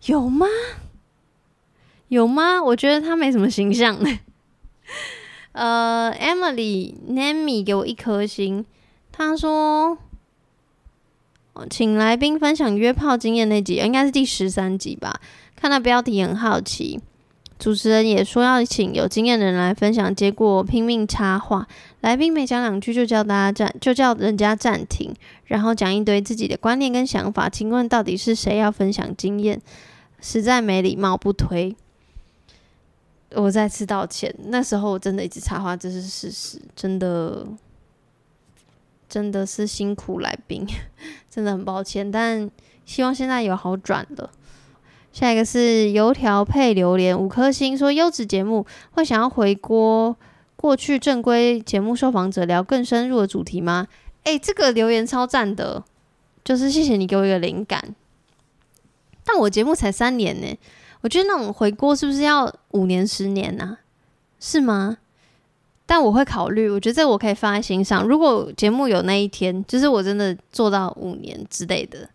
[0.05, 0.45] 有吗？
[2.09, 2.61] 有吗？
[2.61, 3.97] 我觉得他没什么形象。
[5.55, 8.65] 呃，Emily Nami 给我一颗星，
[9.13, 9.97] 他说，
[11.69, 15.21] 请来宾分享约炮经验那集，应该是第十三集吧。
[15.55, 16.99] 看到标题很好奇，
[17.57, 21.65] 主持人也说要请有经验的人来分享，结果拼命插话，
[22.01, 25.13] 来宾没讲两句就叫大家暂，就叫人家暂停，
[25.45, 27.47] 然后讲一堆自己的观念跟想法。
[27.47, 29.61] 请问到底是谁要分享经验？
[30.19, 31.73] 实在没礼貌，不推。
[33.35, 37.45] 我再次道歉，那时候我真的一直插话，这是事实，真的，
[39.09, 40.65] 真的是辛苦来宾，
[41.29, 42.49] 真的很抱歉，但
[42.85, 44.31] 希望现在有好转了。
[45.11, 50.15] 下一个是油条配榴莲五颗星，说优质节目会想要回锅
[50.55, 53.87] 过去正规节目受访者聊更深入的主题吗？
[54.23, 55.83] 诶、这个留言超赞的，
[56.43, 57.95] 就是谢谢你给我一个灵感，
[59.23, 60.57] 但我节目才三年呢。
[61.05, 63.77] 我觉得那种回锅是不是要五年、十年呢？
[64.39, 64.97] 是吗？
[65.85, 68.03] 但我会考虑，我觉得这我可以放在心上。
[68.07, 72.09] 如果节目有那一天，就是我真的做到五年之类的，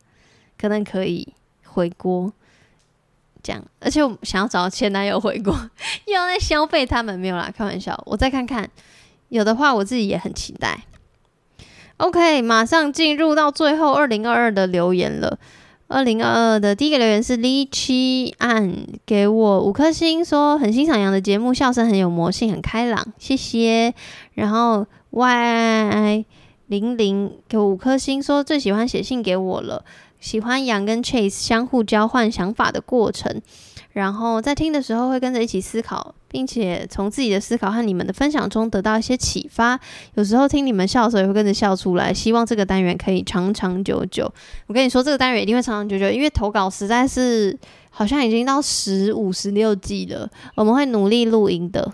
[0.59, 1.33] 可能可以
[1.67, 2.33] 回锅
[3.45, 3.65] 这样。
[3.79, 5.55] 而且我想要找到前男友回锅，
[6.07, 7.97] 又要再消费他们没有啦，开玩笑。
[8.07, 8.69] 我再看看，
[9.29, 10.87] 有的话我自己也很期待。
[11.99, 15.39] OK，马上进入到最后二零二二的留言了。
[15.91, 23.93] 二零二二的第一个留言是 Li Chi An 给我五颗星，说很欣赏杨的节目，笑声很有魔性，很开朗，谢谢。
[24.35, 26.25] 然后 Y
[26.69, 29.85] 零零给我五颗星，说最喜欢写信给我了，
[30.21, 33.43] 喜欢杨跟 Chase 相互交换想法的过程。
[33.91, 39.79] 然后在听的时候会跟着一起思考，并且从自己的思考和你们的分享中得到一些启发。
[40.15, 42.15] 有时候听你们笑的时候也会跟着笑出来。
[42.15, 44.33] 希望这个单元可以长长久久。
[44.69, 47.59] 我跟你说，这个单元一定会长长久久，因为投稿实在是
[47.91, 50.31] 好像已经到十五、十六季了。
[50.55, 51.93] 我们会努力录音的，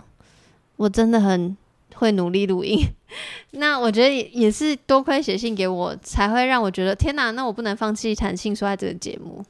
[0.76, 1.57] 我真的很
[1.95, 2.78] 会努力录音。
[3.53, 9.43] 那我觉得也是多亏写信给我，才会让我觉得天哪，那我不能放弃谈性说爱这个节目。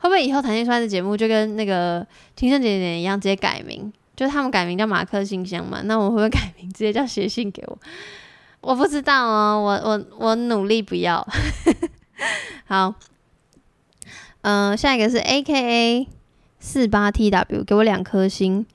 [0.00, 3.92] 会不会以后谈性说爱的节目就跟那个听声点点一样，直接改名？
[4.18, 5.80] 就他们改名叫马克信箱嘛？
[5.84, 7.78] 那我会不会改名，直接叫写信给我？
[8.60, 11.24] 我不知道哦，我我我努力不要。
[12.66, 12.92] 好，
[14.40, 16.08] 嗯、下一个是 A K A
[16.58, 18.66] 四八 T W，给我两颗星，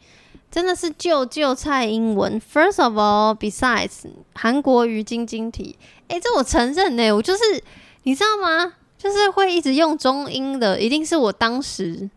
[0.49, 2.39] 真的是救救蔡英文。
[2.39, 5.75] First of all, besides 韩国瑜晶晶体，
[6.07, 7.61] 诶，这我承认呢，我就是
[8.03, 8.75] 你知道吗？
[8.97, 12.09] 就是会一直用中英的，一定是我当时，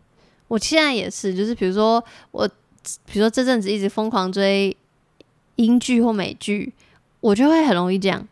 [0.47, 2.01] 我现在也是，就是比如说
[2.31, 2.49] 我，
[3.05, 4.75] 比如说这阵子一直疯狂追
[5.55, 6.73] 英剧或美剧，
[7.19, 8.27] 我就会很容易这样。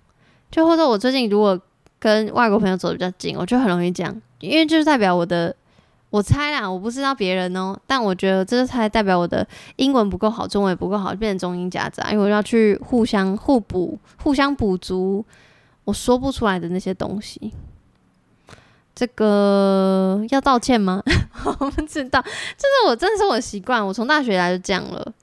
[0.51, 1.60] 就或者我最近如果
[1.99, 5.53] 跟外国朋友走得比较近，我就很容易这样，因为就是代表我的，
[6.10, 9.45] 我猜啦，我不知道别人哦，但我觉得这才代表我的
[9.78, 15.26] 英文不够好，中文也不够好，变成中英夹杂，因为我要去互相互补、互相补足
[15.84, 17.51] 我说不出来的那些东西。
[18.95, 21.03] 这个要道歉吗？
[21.43, 25.13] 我不知道，就是我真的是我的习惯，我从大学来就这样了。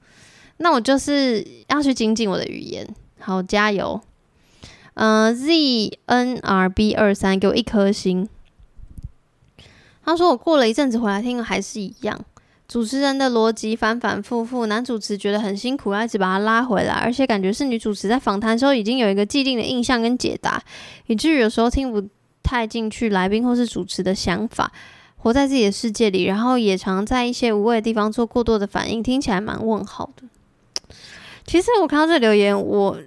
[0.57, 2.87] 那我就是要去精进我的语言，
[3.19, 3.99] 好加油。
[4.93, 8.29] 嗯、Z N R B 二三给我一颗星。
[10.05, 12.23] 他说我过了一阵子回来听还是一样，
[12.67, 20.61] 主持人的逻辑反反复复，男主持觉得很辛苦，要一直把他拉回来，而且感觉是女主持在访谈的时候已经有一个既定的印象跟解答，
[21.07, 22.07] 以至于有时候听不。
[22.43, 24.71] 太进去来宾或是主持的想法，
[25.15, 30.23] 活在自己的世界里，然后也常在一些无谓的地方做过多的反应，听起来蛮问号的。
[31.45, 32.99] 其实我看到这留言，我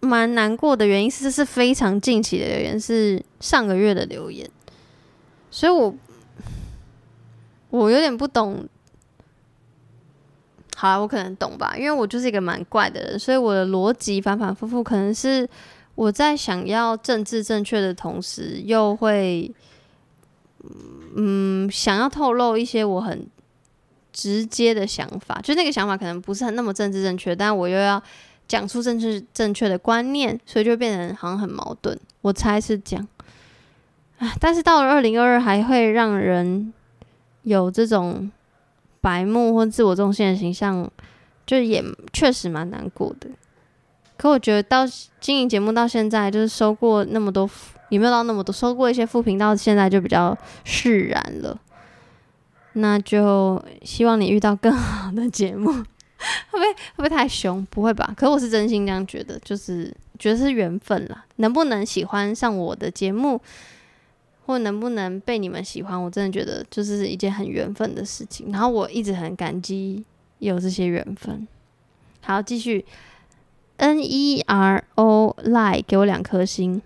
[0.00, 4.48] 蛮难过的原因是，这是非常近期的留言，是上个月的留言，
[5.50, 5.94] 所以我
[7.70, 8.68] 我有点不懂。
[10.76, 15.48] 好，我可能懂吧，因为我就是一个蛮怪的人，所以我的逻辑反反复复，可能是。
[15.94, 19.50] 我在想要政治正确的同时，又会，
[21.16, 23.26] 嗯，想要透露一些我很
[24.12, 28.02] 直接的想法，就那个想法可能不是很那么政治正确，但我又要
[28.48, 31.98] 讲出政治正确的观念，所以就变成好像很矛盾。
[32.22, 33.08] 我猜是这样。
[34.18, 36.72] 唉，但是到了二零二二，还会让人
[37.42, 38.30] 有这种
[39.00, 40.90] 白目或自我中心的形象，
[41.46, 43.28] 就也确实蛮难过的。
[44.24, 44.86] 可我觉得到
[45.20, 47.46] 经营节目到现在，就是收过那么多，
[47.90, 51.60] 也没有到那么多，收过一些负评，到现在就比较释然了。
[52.72, 55.82] 那就希望你遇到更好的节目，会
[56.52, 57.62] 不会会不会太凶？
[57.68, 58.14] 不会吧？
[58.16, 61.26] 可我是真心这样觉得，就是觉得是缘分啦。
[61.36, 63.38] 能不能喜欢上我的节目，
[64.46, 68.50] 或能不能被你们喜欢，我真的觉得就是一件很缘分的事情。
[68.50, 70.02] 然后我一直很感激
[70.38, 71.46] 有这些缘分。
[72.22, 72.82] 好，继续。
[73.76, 76.80] N E R O Lie 给我两颗星，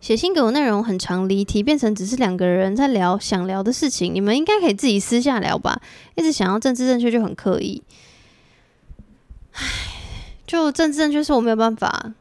[0.00, 4.14] 写信给我内容很长，离题变成只是两个人在聊想聊的事情。
[4.14, 5.80] 你们应该可以自己私下聊吧？
[6.14, 7.82] 一直想要政治正确就很刻意。
[9.54, 9.62] 唉，
[10.46, 12.14] 就政治正确是我没有办法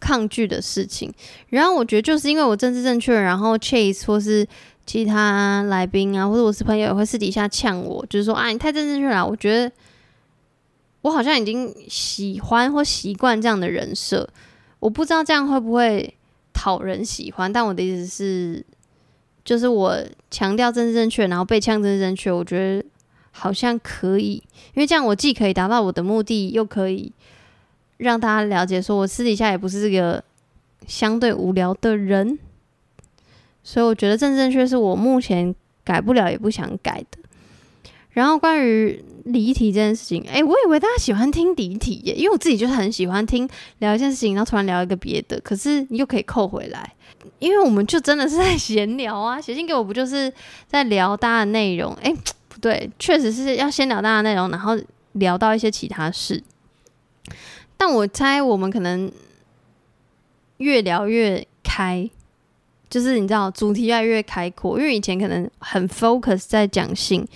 [0.00, 1.14] 抗拒的事情。
[1.50, 4.46] 然后我觉得就是因为我政治正确，然后 Chase 或是
[4.84, 9.24] 其他来宾啊，或者我是朋友也会私底下呛我，就是说啊，你太政治正确了。
[9.24, 9.72] 我觉得。
[11.04, 14.26] 我好像已经喜欢或习惯这样的人设，
[14.80, 16.14] 我不知道这样会不会
[16.54, 17.52] 讨人喜欢。
[17.52, 18.64] 但我的意思是，
[19.44, 22.88] 就是我强调政治正确，然后被呛政治正确，我觉得
[23.32, 24.42] 好像可以，
[24.72, 27.12] 因为这样我既可以达到我的目的，又可以
[27.98, 30.24] 让大家了解，说我私底下也不是这个
[30.86, 32.38] 相对无聊的人。
[33.62, 37.18] 所以我觉得政治正确是我目前改不了也不想改的。
[38.12, 43.48] 然后关于离题这件事情，诶，我以为大家喜欢听离题耶，因为我自己就是很喜欢听
[43.78, 46.94] 聊一件事情，然后突然聊一个别的，可是你又可以扣回来，
[47.38, 49.40] 因为我们就真的是在闲聊啊。
[49.42, 50.32] 写信给我不就是
[50.66, 51.94] 在聊大家的内容？
[52.02, 52.14] 诶，
[52.48, 54.78] 不对，确实是要先聊大家的内容，然后
[55.12, 56.42] 聊到一些其他事。
[57.76, 59.10] 但我猜我们可能
[60.58, 62.08] 越聊越开，
[62.88, 67.26] 就是你知道主题越来越开阔，因为以前可能很 focus 在讲性，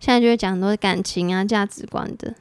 [0.00, 2.34] 现在就会讲很多感情啊、价值观的。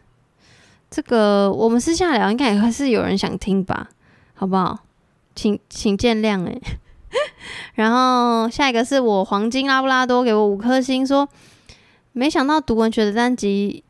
[0.90, 3.90] 这个我们私下聊，应该也还是有人想听吧？
[4.34, 4.80] 好不好？
[5.36, 6.62] 请请见谅诶。
[7.76, 11.28] 然后下一个是我黄金拉布拉多给我五颗星，说
[12.12, 13.84] 没想到读文学的单集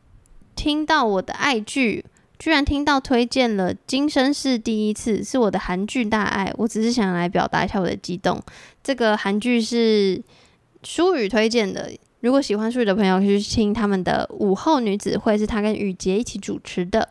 [0.56, 2.04] 听到我的爱剧，
[2.38, 6.52] 居然听到推荐了《今生是第一次》，是我的韩剧大爱。
[6.58, 8.42] 我只是想来表达一下我的激动。
[8.84, 10.22] 这个韩剧是
[10.84, 17.10] 舒宇推荐的，如果喜欢舒宇的朋友可以去听他们的午后女子会，是他跟雨洁一起主持的。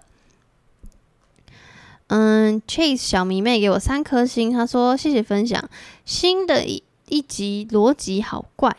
[2.09, 5.69] 嗯，Chase 小迷妹给我三颗星，他说谢谢分享。
[6.05, 8.77] 新的一一集逻辑好怪，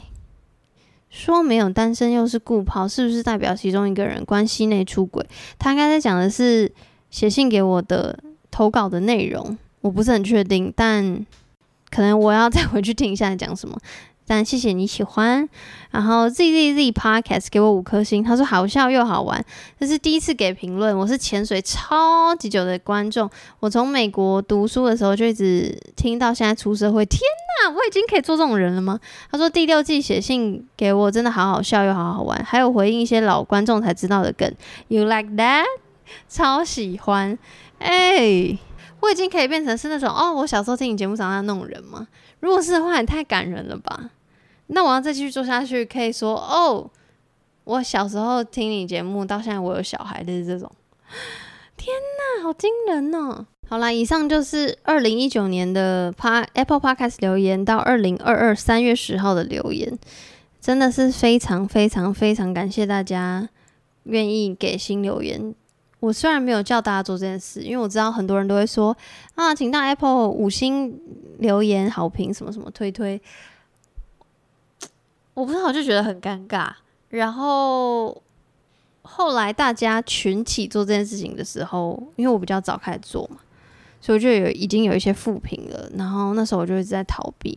[1.09, 5.25] 说没有单身又是固炮，是不是代表其中一个人关系内出轨？
[5.57, 6.71] 他刚才讲的是
[7.09, 8.17] 写信给我的
[8.51, 11.25] 投稿的内容，我不是很确定，但
[11.89, 13.78] 可能我要再回去听一下讲什么。
[14.28, 15.47] 但谢谢你喜欢，
[15.89, 19.43] 然后 Z Z Z Podcast 给我五颗星，他说好笑又好玩，
[19.80, 23.30] 这是第一次给评论，我是潜水超级久的观众，
[23.61, 27.21] 我从美国读书的时候就一直听到现在出社会，天
[27.63, 28.99] 哪，我已经可以做这种人了吗？
[29.32, 34.53] 他说第六季写信给我真的好好笑又好好玩，还有回应一些老观众才知道的梗
[34.89, 35.63] ，You like that？
[36.28, 37.38] 超喜欢，
[37.80, 38.57] 哎、
[38.99, 42.07] 我已经可以变成是那种哦，我小时候听你节目长大的那种人吗？
[42.39, 44.11] 如果是的话，也太感人了吧。
[44.68, 46.89] 那我要再继续做下去，可以说哦，
[47.63, 50.72] 我小时候听你节目，到现在我有小孩，就是这种。
[51.78, 53.45] 天哪，好惊人哦！
[53.70, 56.13] 好啦，以上就是二零一九年的
[56.53, 59.97] Apple Podcast 留言到二零二二三月十号的留言，
[60.59, 63.47] 真的是非常非常非常感谢大家
[64.03, 65.53] 愿意给新留言。
[65.99, 68.95] 我虽然没有叫大家做这件事，因为我知道很多人都会说
[69.36, 70.99] 啊，请到 Apple 五星
[71.39, 73.22] 留言好评什么什么推推。
[75.38, 76.68] 我不知道，我就觉得很尴尬。
[77.10, 78.20] 然后
[79.04, 83.38] 后来大家群起做这件事情的时候，因为我比较早开始做嘛，
[84.02, 85.88] 所以我就有已经有一些负评了。
[85.96, 87.56] 然后那时候我就一直在逃避。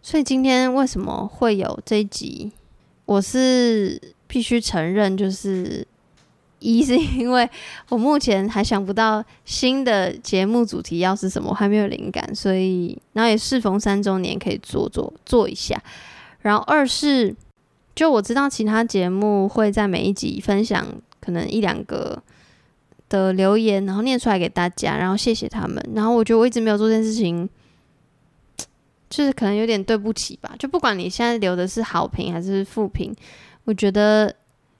[0.00, 2.52] 所以今天为什么会有这一集？
[3.06, 5.84] 我是必须承认，就是
[6.60, 7.50] 一是因为
[7.88, 15.82] 我目前还想不到新的节目主题要是什么，我还没有灵感，所以然后也适逢三周年，可以做做做一下。
[16.46, 17.34] 然后二是，
[17.92, 20.86] 就我知道其他节目会在每一集分享
[21.18, 22.22] 可能一两个
[23.08, 25.84] 的留言，然后念出来给大家，然后谢谢他们。
[25.92, 27.48] 然后我觉得我一直没有做这件事情，
[29.10, 30.54] 就是可能有点对不起吧。
[30.56, 33.12] 就不管你现在留的是好评还是负评，
[33.64, 34.32] 我觉得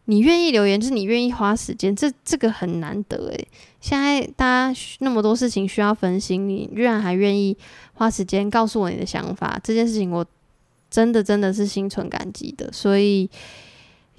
[0.05, 3.49] 你愿意留言，就是你愿意花时间，这这个很难得诶。
[3.81, 7.57] 现在大家那么多事情需要分心，你居然还愿意
[7.95, 10.25] 花时间告诉我你的想法，这件事情我。
[10.97, 13.29] 真的真的是心存感激的，所以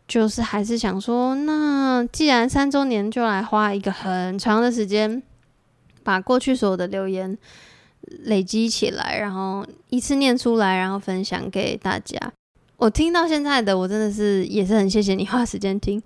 [0.07, 5.23] 就是还是想说，那既然三周年，就来花一个很长的时间，
[6.03, 7.35] 把过去所有的留言
[8.25, 12.15] 累积起来，然后一次念出来，然后分享给大家。
[12.75, 15.99] 我听到现在的，我真的是也是很谢谢你花时间听。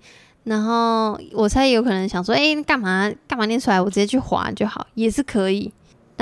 [0.44, 3.78] 然后我猜有可能想说，诶，干嘛干嘛念出来？
[3.78, 5.70] 我直接去滑就好，也是可以。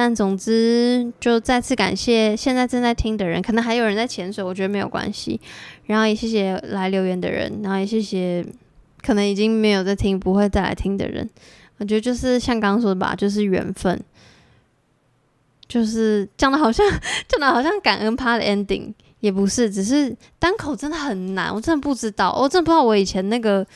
[0.02, 5.38] 但总之，就再次感谢现在正在听的人，可能还有人在潜水，我觉得没有关系。
[5.84, 8.42] 然后也谢谢来留言的人，然后也谢谢
[9.02, 11.28] 可能已经没有在听、不会再来听的人。
[11.76, 14.02] 我觉得就是像刚刚说的吧，就是缘分，
[15.68, 16.86] 就是讲的好像
[17.28, 23.66] 讲的好像感恩趴的 ending，也不是，只是单口真的很难，我真的不知道，我真的不知道我以前那个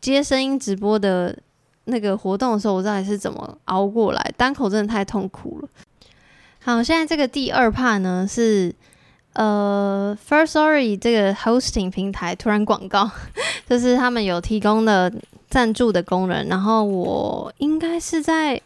[0.00, 1.38] 接声音直播的。
[1.86, 4.32] 那个活动的时候，我到底是怎么熬过来？
[4.36, 5.68] 单口真的太痛苦了。
[6.60, 8.74] 好，现在这个第二 part 呢是
[9.34, 13.10] 呃，First Sorry 这个 hosting 平台突然广告，
[13.68, 15.12] 就是他们有提供的
[15.48, 16.48] 赞助的功能。
[16.48, 18.60] 然后我应该是在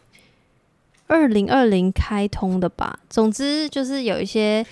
[1.07, 2.99] 二零二零开通的吧。
[3.09, 4.65] 总之就是有一些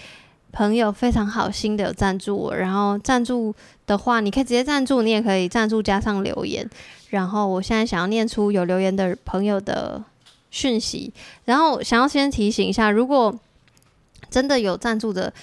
[0.51, 3.53] 朋友非常好心的有赞助我，然后赞助
[3.85, 6.67] 的话，你可以直接赞助，你也可以赞助加上留言。
[7.09, 10.03] 然后我现在想要念出有留言的朋友的
[10.51, 11.11] 讯息，
[11.45, 13.37] 然后想要先提醒一下，如果
[14.29, 15.33] 真的有赞助的，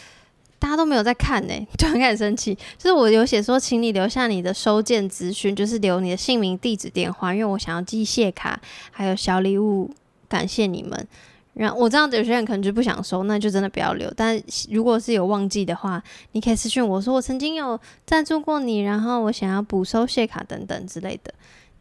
[0.58, 2.54] 大家都没有在看呢， 就很开始生气。
[2.78, 8.60] 就是我有写说，请你留下你的收件资讯，就是留你的姓名、地址、电话，因为我想要寄谢卡
[8.90, 9.90] 还有小礼物，
[10.28, 11.06] 感谢你们。
[11.54, 14.12] 然后我知道有些人可能就不想收，那就真的不要留。
[14.14, 14.38] 但
[14.70, 16.02] 如果是有忘记的话，
[16.32, 21.32] 你可以私讯我说我曾经有赞助过你，然后我想要补收谢卡等等之类的。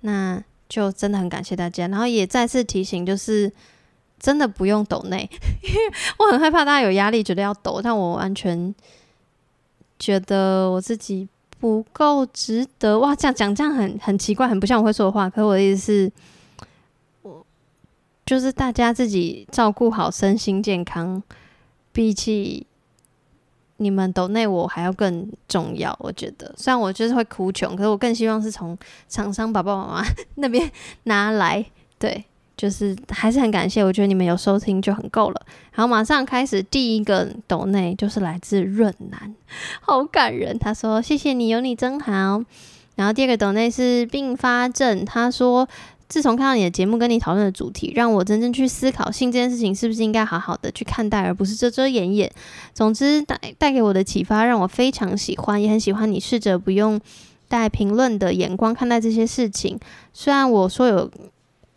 [0.06, 1.88] 那就真的很感谢大家。
[1.88, 3.52] 然后也再次提醒，就是
[4.20, 5.28] 真的不用抖内，
[5.64, 8.74] 因 为我很害怕大家有压力，觉得要抖，但我完全
[9.98, 11.28] 觉得我自己
[11.60, 13.00] 不够值得。
[13.00, 15.30] 哇，这样讲这样很很奇怪，很不像我会说的话。
[15.30, 16.12] 可是我的意思是，
[17.24, 17.46] 我
[18.26, 21.22] 就是大家自己照顾好身心健康，
[21.92, 22.66] 比起
[23.78, 25.96] 你们抖内我还要更重要。
[26.00, 30.06] 我觉得，虽然我就是会哭穷，可是我更希望是从厂商爸爸妈妈
[30.36, 30.72] 那边
[31.04, 31.66] 拿来，
[32.00, 32.26] 对。
[32.58, 35.42] 就是还是很感谢，我觉得你们有收听就很够了。
[35.74, 39.36] 然后马上开始第一个抖内，就是来自润南，
[39.82, 40.58] 好感人。
[40.58, 42.42] 他说：“谢谢你，有你真好。”
[42.96, 45.68] 然后第二个抖内是并发症，他说
[46.08, 52.32] ：“自从看到你的节目跟你讨论的主题，让我真正去思考性这件事情是不是应该好好的去看待，而不是遮遮掩掩。
[52.74, 57.00] 总之带带给我的启发让我非常喜欢，也很喜欢你试着不用
[57.48, 59.80] 带评论的眼光看待这些事情。
[60.14, 61.12] 虽然我说有。”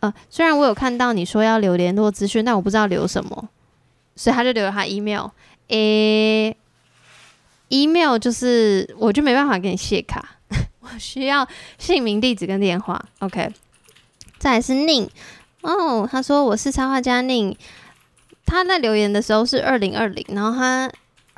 [0.00, 3.48] 呃，虽然我有看到你说要留联络资讯，但我不知道留什么，
[4.14, 5.26] 所以他就留了他 email。
[5.66, 6.56] 诶
[7.70, 10.36] ，email 就是我就没办法给你谢卡，
[10.78, 11.44] 我需要
[11.78, 13.04] 姓名、地址跟电话。
[13.18, 13.52] OK，
[14.38, 15.08] 再来是宁
[15.62, 17.56] 哦，他说我是插画家宁，
[18.46, 20.90] 他在留言的时候是二零二零，然后他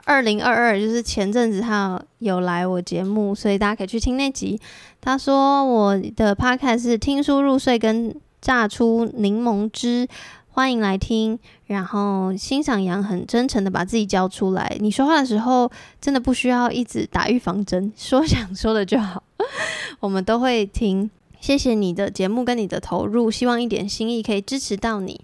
[0.05, 4.61] 二零二二就是前阵子他有来我节目，所以大家可以去听那集。
[5.01, 8.15] 他说我的 podcast 是听书入睡跟。
[8.43, 10.09] 榨出柠檬汁，
[10.49, 11.39] 欢迎来听。
[11.67, 14.79] 然后欣赏杨很真诚的把自己交出来。
[14.81, 15.71] 你说话的时候
[16.01, 19.23] 真的不需要一直打预防针，说想说的就好，
[20.01, 21.11] 我们都会听。
[21.41, 25.21] 谢谢你的节目跟你的投入，希望一点心意可以支持到你。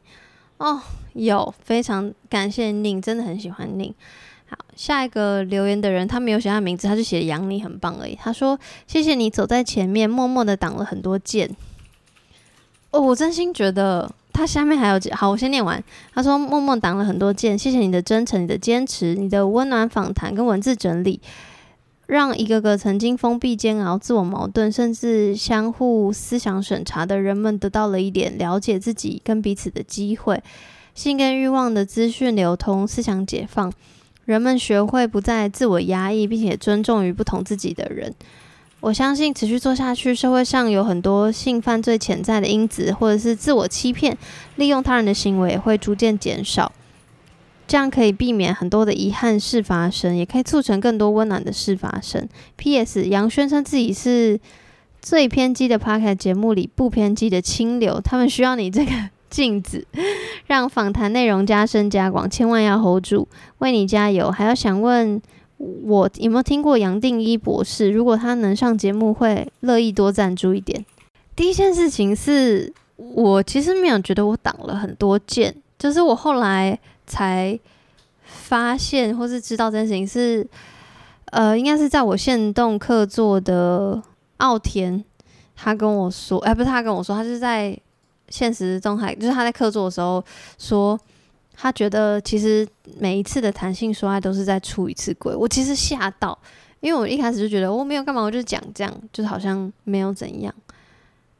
[0.58, 0.80] 哦，
[1.12, 3.94] 有非常感谢宁，真的很喜欢宁。
[4.48, 8.14] 好，下一个留言的人他没有写他名字，他就写杨你很棒而已。
[8.14, 11.54] 他说谢谢你走在前面，默默的挡了很多箭。
[12.90, 15.82] 哦，我真心觉得他下面还有好，我先念完。
[16.14, 21.20] 他说：“默默挡了很多箭，谢谢你的真诚、你的坚持、你的温暖访谈跟文字整理，
[22.06, 30.42] 让一个个曾经封闭、煎熬、自我矛盾，甚至相互思想审查的人们，得到了一点了解自己跟彼此的机会。
[30.94, 33.72] 性跟欲望的资讯流通，思想解放，
[34.24, 38.14] 人们学会不再自我压抑，并且尊重于不同自己的人。”
[38.80, 44.16] 我相信持续做下去，社会上有很多性犯罪潜在的因子，或者是自我欺骗、
[44.56, 46.70] 利用他人的行为会逐渐减少，
[47.66, 52.28] 这样可以避免很多的遗憾事发生，也可以促成更多温暖的事发生。
[52.56, 53.08] P.S.
[53.08, 54.38] 杨宣称自己是
[55.00, 58.92] 最偏激的 Podcast 节目里不偏激的清流，他们需要你这个
[59.30, 59.86] 镜子，
[60.46, 63.26] 让访谈内容加深加广，千万要 hold 住，
[63.58, 64.30] 为你加油。
[64.30, 65.20] 还要想问。
[65.58, 67.90] 我有没有听过杨定一博士？
[67.90, 70.84] 如果他能上节目，会乐意多赞助一点。
[71.34, 77.58] 第一件事情是我其实没有觉得我挡了很多箭，就是我后来才
[78.24, 80.46] 发现或是知道这件事情是，
[81.26, 84.02] 呃，应该是在我现动客座的
[84.38, 85.04] 奥田，
[85.54, 87.78] 他跟我说，哎，不是他跟我说，他是在
[88.28, 90.24] 现实中还就是他在客座的时候
[90.58, 90.98] 说。
[91.58, 96.38] 他觉得其实每一次的谈性说爱都是在出一次轨，我其实吓到，
[96.80, 100.54] 因为我一开始就觉得我没有干嘛，我就讲这样，就是好像没有怎样。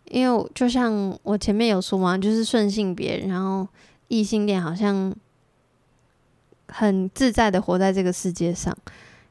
[0.07, 3.69] 因为就像我前面有说嘛，就是顺性别，然后
[4.09, 5.15] 异性恋好像
[6.69, 8.77] 很自在的活在这个世界上。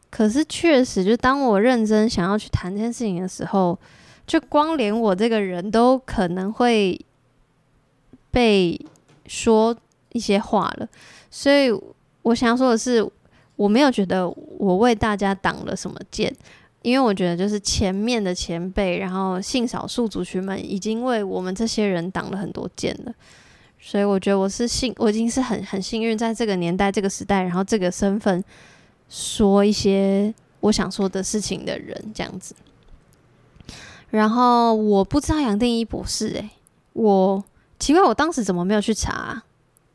[0.10, 3.78] 可是确实，就当我认真想要去谈这件事情的时候，
[4.26, 7.00] 就光连我这个人都可能会
[8.32, 8.80] 被
[9.26, 9.76] 说。
[10.16, 10.88] 一些话了，
[11.30, 11.70] 所以
[12.22, 13.06] 我想要说的是，
[13.58, 14.26] 我没有觉得
[14.58, 16.34] 我为大家挡了什么箭，
[16.84, 23.14] 因为我觉得就是前面的前辈，然后性少数族群们已经为我们这些人挡了很多箭了，
[23.88, 28.44] 所以我觉得我是幸，我已经是很很幸运，在这个年代、这个时代，然后这个身份
[29.08, 32.56] 说一些我想说的事情的人，这样子。
[34.10, 36.50] 然后我不知道杨定一博士、欸，诶，
[36.94, 37.44] 我
[37.78, 39.44] 奇怪，我当时怎么没有去查？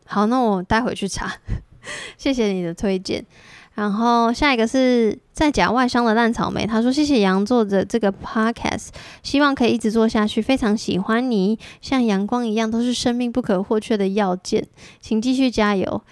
[0.07, 1.29] 好，那我待会去查，
[2.17, 3.27] 谢谢你的推荐。
[3.75, 8.89] 然后下一个是在假外商的烂草莓，他说谢谢杨做的这个 podcast，
[9.23, 14.67] 希望可以一直做下去，非常喜欢你，像阳光一样，都是生命不可或缺的要件，
[15.01, 16.03] 请继续加油。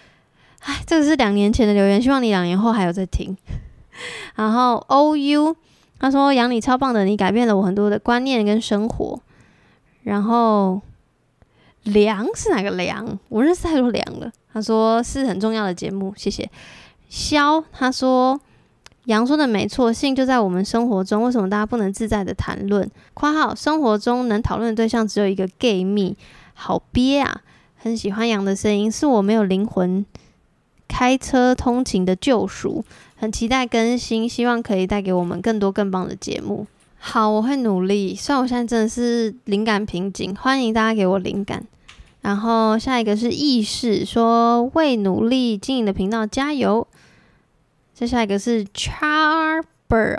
[0.60, 3.36] 哎，这个是两年前的留言，希望你两年后还有在听。
[4.36, 5.54] 然后 OU
[5.98, 9.20] 他说杨你超棒的，你改变了我很多的观念跟生活。
[10.02, 10.80] 然后。
[11.84, 13.18] 梁是哪个梁？
[13.30, 14.30] 我认识太多梁了。
[14.52, 16.50] 他说是很重要的节目，谢谢。
[17.08, 18.40] 肖他说
[19.06, 22.90] 杨说的没错，性就在我们生活中，为什么大家不能自在的谈论？
[23.14, 26.14] 括号生活中能讨论的对象只有一个 gay 蜜，
[26.52, 27.40] 好憋啊！
[27.76, 30.04] 很喜欢羊的声音，是我没有灵魂
[30.86, 32.84] 开车通勤的救赎。
[33.16, 36.66] 很期待更新，希望可以带给我们更多更棒的节目。
[36.98, 38.14] 好，我会努力。
[38.14, 41.64] 虽然我现在真的是灵感瓶颈，欢迎大家给我灵感。
[42.20, 46.86] 然后下一个是意识，说为努力经营的频道加油。
[47.98, 50.16] 接下来一个是 Charber，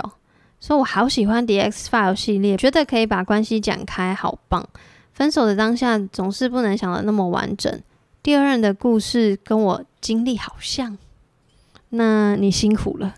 [0.60, 4.68] 说我好喜欢 DX File 系列，觉得可以把关系讲开，好棒。
[5.14, 7.82] 分手的当下总是不能想的那么完整。
[8.22, 10.98] 第二任的故事跟我经历好像，
[11.92, 13.16] 那你辛苦了。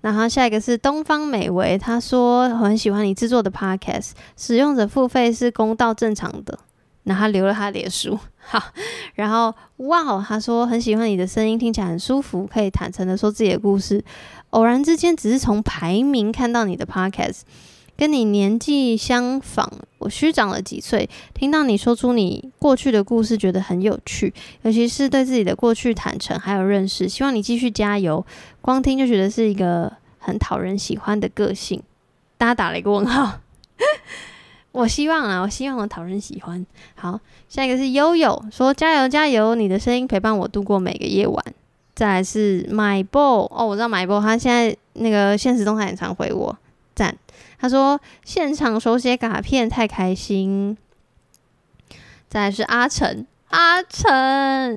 [0.00, 6.56] 然后下一个是东方美维，他说很喜欢你制作的 Podcast，使用者付费是公道正常的。
[7.04, 8.62] 然后他留了他的脸书， 好，
[9.14, 14.04] 然后哇，他说很喜欢你的声音，听起来很舒服，可以坦诚的说自己的故事。
[14.50, 17.40] 偶然之间只是从排名看到你的 podcast，
[17.96, 24.32] 跟你年纪相仿，我虚长了几岁，听到你说出你过去的故事，觉得很有趣，
[24.62, 27.08] 尤其是对自己的过去坦诚还有认识。
[27.08, 28.24] 希望你继续加油，
[28.60, 31.82] 光听就觉得是一个很讨人喜欢的个性。
[32.36, 33.40] 大家打了一个问号。
[34.72, 36.66] 我希望啊，我希望我讨人喜欢。
[36.94, 41.44] 好，下一个是悠悠说加油加油，你的声音陪伴我度过每个夜晚。
[41.94, 46.56] 再来是 My Ball 哦，我知道 My Ball，他现在那个现实动态很常回我
[46.94, 47.14] 赞。
[47.58, 50.76] 他说现场手写卡片太开心。
[52.30, 54.10] 再来是阿成，阿成，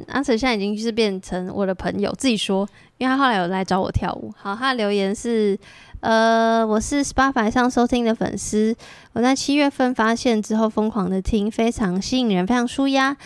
[0.10, 2.68] 阿成现在已经是变成我的朋友，自己说，
[2.98, 4.34] 因为他后来有来找我跳舞。
[4.36, 5.58] 好，他的留言是。
[6.06, 8.76] 呃，我是 Spotify 上收听的粉丝，
[9.14, 13.18] 我在七月份发现之后疯狂的听，非常吸引人，非常舒压。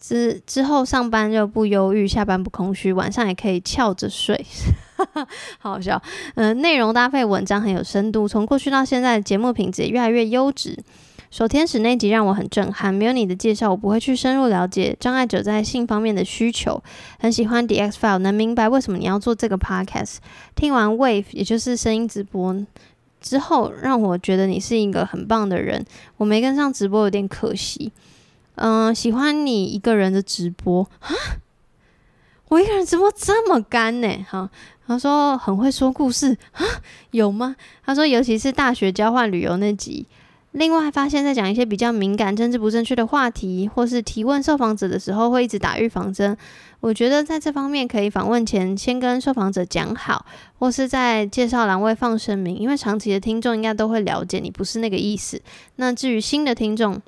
[0.00, 4.46] 之之后上班就不忧郁，下班不空虚，晚上也可以翘着睡，
[5.60, 6.00] 好好笑。
[6.36, 10.82] 嗯、内容搭配文章很有深度，从过去到现在节目品质也越来越优质。
[11.32, 16.82] 守天使那集让我很震撼，没有你的介绍，我不会去深入了解障碍者在性方面的需求。
[17.18, 20.16] 很喜欢 D X File，能明白为什么你要做这个 Podcast。
[20.54, 22.54] 听完 Wave，也就是声音直播
[23.18, 25.82] 之后，让我觉得你是一个很棒的人。
[26.18, 27.90] 我没跟上直播，有点可惜。
[28.56, 31.08] 嗯、喜欢你一个人的直播啊？
[32.48, 34.26] 我一个人直播这么干呢？
[34.28, 34.50] 哈，
[34.86, 36.62] 他说很会说故事啊？
[37.12, 37.56] 有吗？
[37.86, 40.06] 他说尤其是大学交换旅游那集。
[40.52, 46.36] 另外，发现，在讲一些比较敏感、政治不正确的话题，或是提问受访者的时候，会一直打预防针。
[46.80, 50.26] 我觉得在这方面可以访问前先跟受访者讲好，
[50.58, 55.40] 或是在介绍栏位放声明，因为长期的听众应该都会了解你不是那个意思。
[55.76, 57.00] 那至于新的听众，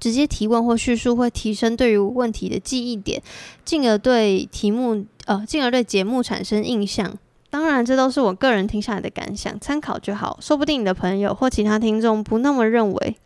[0.00, 3.22] 直接提问或叙述会提升对于问题的记忆点，
[3.64, 7.18] 进而对题目呃，进而对节目产生印象。
[7.54, 10.36] 当然，这都是我个人听下来的感想，参考就好。
[10.40, 13.16] 说不定你的朋友或其他听众不那么认为。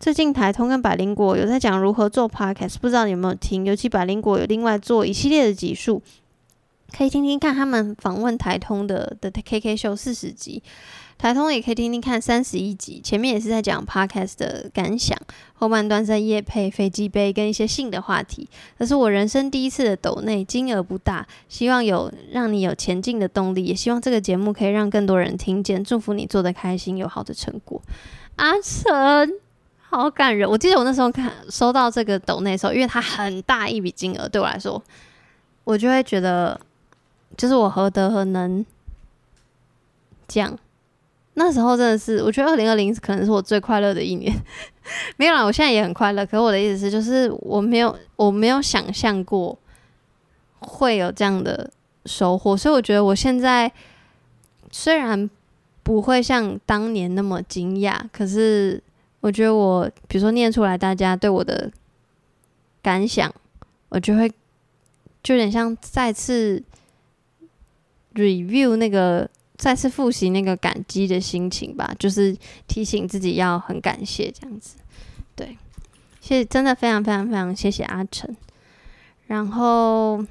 [0.00, 3.66] 最近台通跟百灵果有在讲如何做 podcast，不知道你有没有听？
[3.66, 6.02] 尤其百灵果有另外做一系列的集数，
[6.96, 10.62] 可以听听看他们访问台通的的 KK 秀四十集。
[11.18, 15.18] 台通也可以听听看三十一集，前面也是在讲 podcast 的感想，
[15.54, 18.46] 后半段在夜配飞机杯跟一些性的话题。
[18.78, 27.80] 这是我人生第一次的抖内，金额不大，希望有让你有前进的动力，也希望这个节目可以让更多人听见，祝福你做得开心，有好的成果。
[28.36, 29.32] 阿成，
[29.88, 30.46] 好感人！
[30.46, 34.82] 我记得我那时候看收到这个抖内的时候，因为它很大一笔金额，对我来说，
[35.64, 36.60] 我就会觉得，
[37.38, 38.64] 就是我何德何能
[40.28, 40.58] 这样。
[41.38, 44.34] 那时候真的是，我觉得二零二零可能是我最快乐的一年。
[45.18, 46.24] 没有啦，我现在也很快乐。
[46.24, 49.58] 可我的意思是，就是我没有，我没有想象过
[50.60, 51.70] 会有这样的
[52.06, 52.56] 收获。
[52.56, 53.70] 所以我觉得我现在
[54.70, 55.28] 虽然
[55.82, 58.82] 不会像当年那么惊讶，可是
[59.20, 61.70] 我觉得我，比如说念出来，大家对我的
[62.80, 63.30] 感想，
[63.90, 64.26] 我就会
[65.22, 66.62] 就有点像再次
[68.14, 69.28] review 那个。
[69.56, 72.36] 再次复习那个感激的心情吧，就是
[72.66, 74.76] 提醒自己要很感谢这样子。
[75.34, 75.56] 对，
[76.20, 78.36] 谢谢，真的非常非常非常谢谢阿成。
[79.26, 80.24] 然后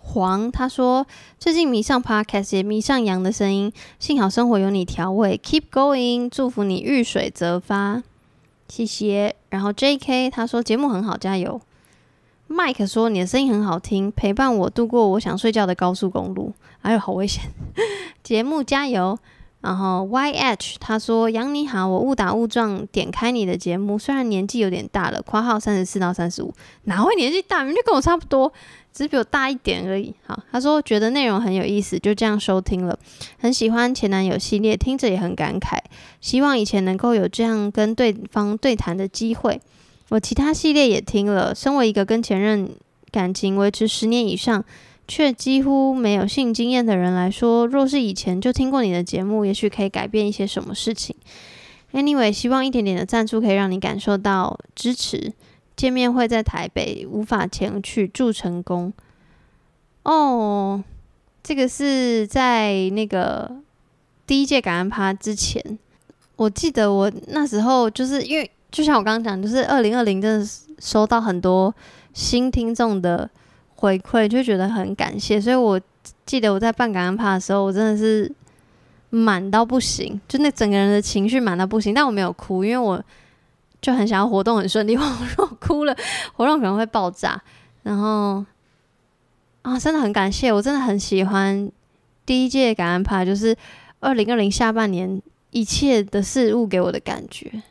[0.00, 1.06] 黄他说，
[1.38, 8.02] 最近迷上 Podcast，也迷上羊的声音，幸好生活有你调味，Keep going，祝福你遇水则发，
[8.68, 9.34] 谢谢。
[9.50, 11.60] 然后 JK 他说节目很好，加油。
[12.48, 16.52] Mike 说：“你的声音很好听，陪伴我度过我想睡觉的高速公路。
[16.84, 17.44] 哎呦，好危险！
[18.22, 19.18] 节目加油。”
[19.64, 27.60] 然后 YH 他说：“杨你好，我误打误撞点开你的节目，虽然年纪有点大了，括号三十四到三十五，哪会年纪大？
[27.64, 28.52] 明明就跟我差不多，
[28.92, 32.98] 只是比我大一点而已。”好，他说觉得内容很有意思，就这样收听了。
[33.38, 35.78] 很喜欢前男友系列，听着也很感慨，
[36.20, 39.58] 希望以前能够有这样跟对方对谈的机会。
[40.10, 41.54] 我其他系列也听了。
[41.54, 42.68] 身为一个跟前任
[43.10, 44.62] 感情维持十年以上，
[45.06, 51.14] 却几乎没有性经验的人来说，若是以前就听过你的节目，也许可以改变一些什么事情。
[51.92, 55.32] Anyway，希望一点点的赞助可以让你感受到支持。
[55.76, 58.92] 见面会在台北，无法前去，祝成功。
[60.04, 60.82] 哦，
[61.42, 63.50] 这个是在那个
[64.26, 65.78] 第一届感恩趴之前，
[66.36, 70.48] 我记得我那时候就是因为，就像我刚刚讲，就是二零二零真的
[70.78, 71.74] 收到很多
[72.12, 73.28] 新听众的
[73.84, 75.40] 回馈，就觉得很感谢。
[75.40, 75.80] 所以我
[76.24, 78.32] 记得我在办感恩趴的时候，我真的是。
[79.10, 83.00] 满到不行，就那整个人的情绪满到不行，但我没有哭，因为我
[83.80, 84.96] 就很想要活动很顺利。
[84.98, 85.96] 我如果哭了，
[86.32, 87.40] 活动可能会爆炸。
[87.84, 88.44] 然后
[89.62, 91.70] 啊，真的很感谢，我真的很喜欢
[92.26, 93.56] 第一届感恩趴，就是
[94.00, 95.22] 二零二零下半年
[95.52, 97.62] 一切的事物给我的感觉。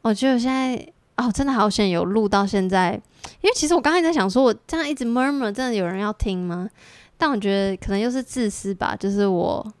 [0.00, 0.82] 我觉得现在
[1.16, 2.98] 哦，真的好险有录到现在，
[3.40, 6.68] 因为其实我刚才在想说，我这样一直 murmur，真的有人要听吗？
[7.16, 9.72] 但我觉得可能又是自私吧，就是我。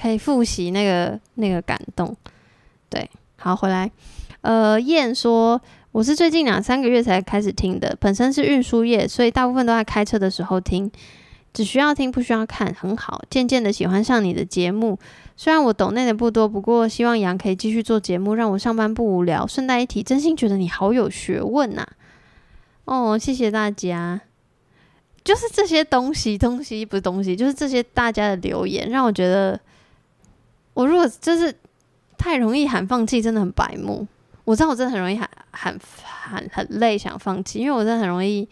[0.00, 2.16] 可以复习那个那个感动，
[2.88, 3.90] 对，好回来。
[4.42, 10.88] 呃，燕说我是最近两三个月才开始听的，本身是运输业，所以大部分都在开车的时候听，
[11.52, 13.20] 只需要听不需要看，很好。
[13.28, 14.96] 渐渐的喜欢上你的节目，
[15.36, 19.44] 虽然我懂内的不多，不过希望杨可以继续做节目，让我上班不无聊。
[19.48, 21.84] 顺带一提，真心觉得你好有学问呐、
[22.88, 24.20] 哦，谢谢大家。
[25.22, 29.60] 就是这些东西，东西不是东西，就是这些大家的留言，让我觉得。
[30.72, 31.54] 我如果就是
[32.16, 34.06] 太容易喊放弃，真的很白目。
[34.44, 38.48] 我知道我真的很容易喊喊喊很累，想放弃，因为我真的很容易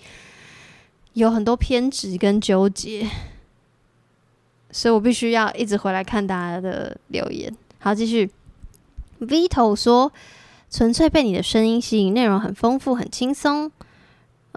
[1.14, 3.08] 有很多偏执跟纠结，
[4.70, 7.56] 所以我必须要一直回来看大家的留言。
[7.78, 8.28] 好，继续。
[9.20, 10.12] Vito 说
[10.68, 13.70] ：“纯粹被你的声音吸引，内容很丰富，很轻松。”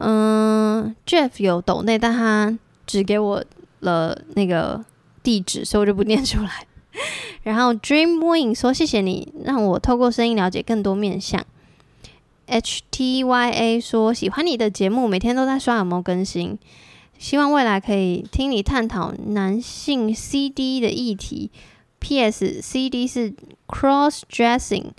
[0.02, 3.44] 嗯，Jeff 有抖内，但他只给我
[3.82, 4.84] 了那个
[5.22, 6.66] 地址，所以我就不念出来。
[7.44, 11.46] 然后 Dream Wing 说：“谢谢你让我透过声音了解更多面向。”
[12.48, 16.58] H T Y A 说：“喜欢你的节目，每天都在刷有没有更新，
[17.18, 21.52] 希望未来可以听你探讨男性 C D 的议题。
[22.00, 23.34] P S C D 是
[23.68, 24.92] Cross Dressing，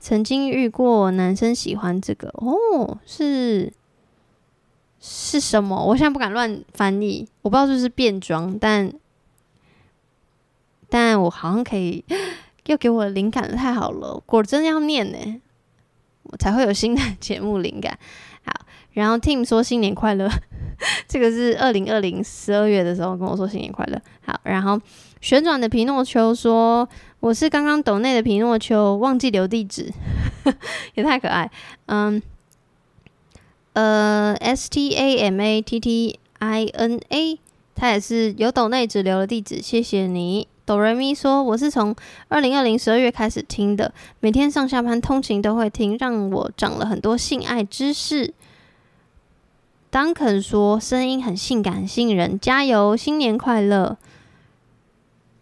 [0.00, 3.72] 曾经遇过男生喜欢这个哦，是
[5.08, 5.84] 是什么？
[5.84, 8.92] 我现在不敢乱翻译，我不知道是不是变装，但。”
[10.88, 12.04] 但我好像可以，
[12.66, 14.22] 又给我灵感，太好了！
[14.24, 15.18] 果真要念呢，
[16.22, 17.98] 我才会有新的节目灵感。
[18.44, 18.52] 好，
[18.92, 20.30] 然后 Tim 说新年快乐，
[21.08, 24.00] 这个是二零二零十二月的时候跟我说新年快乐。
[24.24, 24.80] 好，然后
[25.20, 26.88] 旋转的皮诺丘说
[27.18, 29.92] 我是刚刚抖内的皮诺丘，忘记留地址，
[30.94, 31.50] 也太可爱。
[31.86, 32.22] 嗯，
[33.76, 37.38] 呃，S T A M A T T I N A，
[37.74, 40.48] 他也是有抖内只留了地址，谢谢你。
[40.64, 41.94] 哆瑞咪说：“我是从
[42.28, 48.32] 二零二零十二月开始听的，每天上下班通勤都会听，让我长了很多性爱知识。”
[49.92, 53.98] Duncan 说：“声音很性感，吸引人，加油，新年快乐。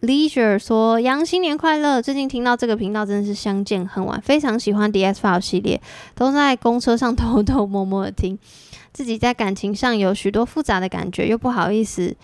[0.05, 2.01] ”Leisure 说：“杨新年快乐！
[2.01, 5.81] 最近听到这个频道真的是相见恨晚，非常喜欢 DS File 系列，
[6.15, 8.39] 都在公车上偷偷摸摸的听，
[8.93, 12.17] 自己在感情上有许多复杂的感觉，又不好意思。”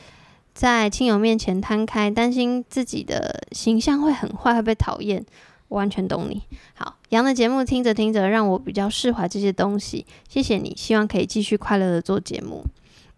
[0.53, 5.25] 在亲友面前摊开，担心自己的形象会很坏，会被讨厌。
[5.69, 6.43] 我完全懂你。
[6.75, 10.05] 好，杨的节目听着听着，让我比较释怀这些东西。
[10.29, 12.65] 谢谢你，希望可以继续快乐的做节目。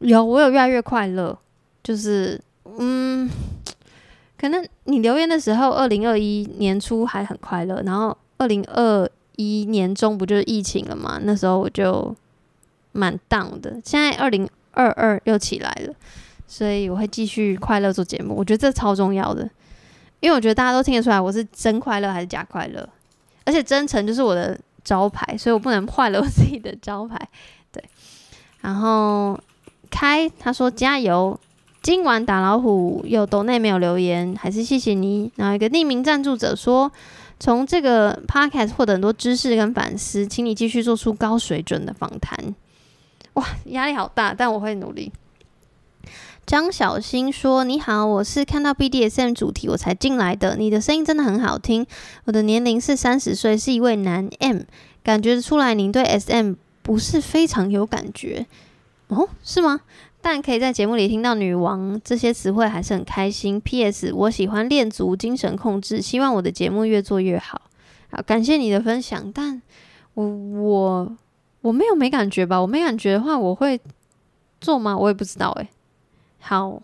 [0.01, 1.37] 有，我有越来越快乐。
[1.83, 2.39] 就是，
[2.79, 3.29] 嗯，
[4.43, 11.21] 可能你留言的时候，二零二一年初还很快乐，然后二零二一年中不就是疫情了吗？
[11.23, 12.13] 那时候我就
[12.91, 13.81] 蛮 down 的。
[13.85, 15.95] 现在二零二二又起来了。
[16.45, 19.49] 所以我会继续快乐做节目，我觉得这超重要的，
[20.19, 22.87] 因为我觉得大家都听得出来我是真快乐还是假快乐，
[23.45, 27.17] 而且真诚就是我的招牌，所以我不能坏了我自己的招牌。
[27.71, 27.83] 对，
[28.61, 29.39] 然后
[29.89, 31.39] 开他说加油，
[31.83, 35.33] 今晚打老虎有抖内没有留言，还是谢谢你。
[35.35, 36.93] 然后一个匿名赞助者说，
[37.41, 42.55] 从这个 podcast 获得很多知识跟反思，请你继续做出高水准的访谈。
[43.33, 45.11] 哇，压力好大，但我会努力。
[46.47, 50.55] 张小新说：“你好，我是看到 BDSM 主题我才进来的。
[50.57, 51.85] 你的声音真的很好听。
[52.27, 54.61] 我的年龄是三十岁，是一位男 M，
[55.03, 58.47] 感觉出来您对 SM 不是非常有感觉
[59.09, 59.29] 哦？
[59.43, 59.81] 是吗？
[60.23, 63.61] 但可以在节目里听到‘女王’这些词汇，还是很开心。
[63.61, 67.61] PS，我喜欢恋足精神控制，希望我的节目越做越好。
[68.11, 69.61] 好，感谢你的分享，但
[70.15, 71.17] 我我
[71.63, 72.61] 我没有没感觉吧？
[72.61, 73.81] 我没感觉的话，我会
[74.61, 74.97] 做吗？
[74.97, 75.69] 我也不知道诶。
[76.39, 76.81] 好，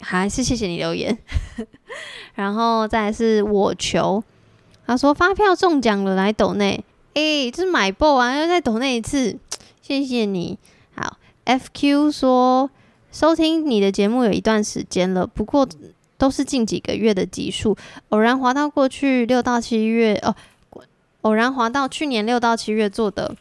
[0.00, 1.16] 还是谢谢你留言。
[2.34, 4.24] 然后再是我求，
[4.86, 6.84] 他说发票中奖了，来抖内。
[7.14, 8.34] 诶，这是买爆啊！
[8.34, 9.38] 要再抖内一次，
[9.82, 10.58] 谢谢你。
[11.44, 12.70] ，FQ 说
[13.10, 15.68] 收听你的节目有一段时间了，不过
[16.16, 17.76] 都是近几个月的集数，
[18.10, 20.34] 偶然滑到过去六到七月哦。
[21.22, 23.36] 偶然滑到去年六到七月做的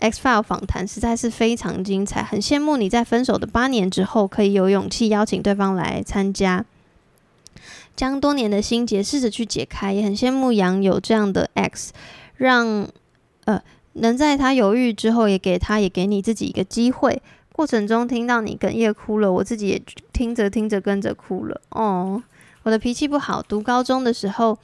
[0.00, 6.64] X File 访谈，实在是非常精彩，很羡慕你在分手的八年之后，可以有勇气邀请对方来参加，
[7.94, 11.92] 将多年的心结试着去解开，也很羡慕杨有这样的 X，
[12.36, 12.88] 让
[13.44, 13.62] 呃
[13.94, 17.20] 能在他犹豫之后，也给他也给你自己一个机会。
[17.52, 19.82] 过程中听到你哽咽哭了，我自己也
[20.12, 21.60] 听着听着跟着哭了。
[21.70, 22.22] 哦，
[22.62, 24.58] 我的脾气不好，读高中的时候，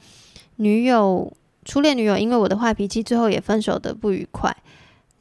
[0.55, 1.31] 女友。
[1.63, 4.51] 初恋女友因为我的坏脾气，最后也分手的不愉快，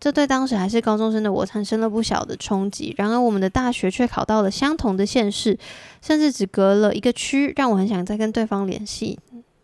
[0.01, 2.95] 这对当时还是高中生的我产生了不小的冲击。
[2.97, 5.59] 然而，我们的大学却考到了相同的县市，
[6.01, 9.19] 甚至只隔了一个区，让我很想再跟对方联系，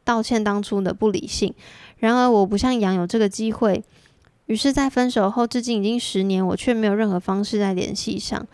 [0.04, 1.54] 道歉当初的不理性。
[1.96, 3.82] 然而，我不像杨有这个机会，
[4.46, 8.46] 于是，在分手后至今已经十年，我却没有任何方式在联系上。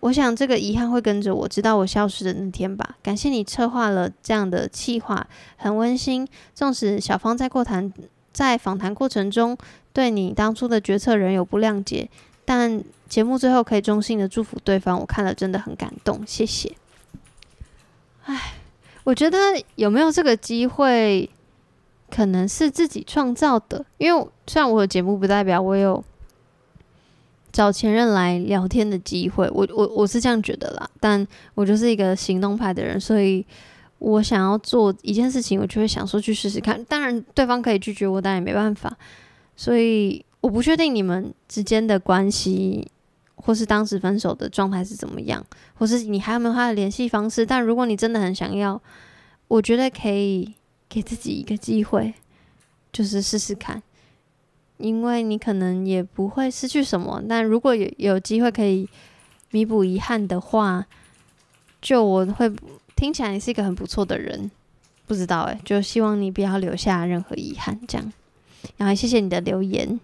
[0.00, 2.96] 我想这个遗憾会跟着我，直到我消失的那天吧。
[3.02, 6.26] 感谢你策划了这样的计划，很温馨。
[6.54, 7.92] 纵使小芳在过谈
[8.32, 9.58] 在访谈过程中
[9.92, 12.08] 对你当初的决策仍有不谅解，
[12.44, 16.22] 但节目最后可以衷心的祝福对方，我看了真的很感动。
[16.24, 16.72] 谢谢。
[18.26, 18.54] 唉，
[19.02, 19.38] 我觉得
[19.74, 21.28] 有没有这个机会，
[22.10, 23.84] 可能是自己创造的。
[23.98, 26.04] 因为虽然我有节目，不代表我有。
[27.50, 33.44] 找前任来聊天的机会，我我我是这样觉得啦，但我就是一个行动派的人，所以
[33.98, 36.84] 我想要做一件事情，我就会想说去试试看。
[36.84, 38.94] 当然，对方可以拒绝我，但也没办法。
[39.56, 42.86] 所以我不确定你们之间的关系，
[43.36, 45.44] 或是当时分手的状态是怎么样，
[45.74, 47.46] 或是你还有没有他的联系方式。
[47.46, 48.80] 但如果你真的很想要，
[49.48, 50.54] 我觉得可以
[50.88, 52.14] 给自己一个机会，
[52.92, 53.82] 就是试试看。
[54.76, 58.88] 因为你可能也不会失去什么，但如果有有机会可以
[59.50, 60.86] 弥补遗憾的话，
[61.82, 62.48] 就我会
[62.94, 64.50] 听起来你是一个很不错的人，
[65.06, 68.12] 不知道诶，就希望你不要留下任何遗憾，这样。
[68.76, 69.98] 然后谢谢你的留言。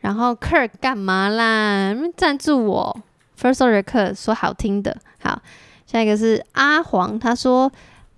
[0.00, 1.94] 然后 Kirk 干嘛啦？
[2.16, 3.02] 赞助我
[3.38, 5.00] ，First Story Kirk 说好听的。
[5.20, 5.42] 好，
[5.86, 7.70] 下一个是阿黄，他说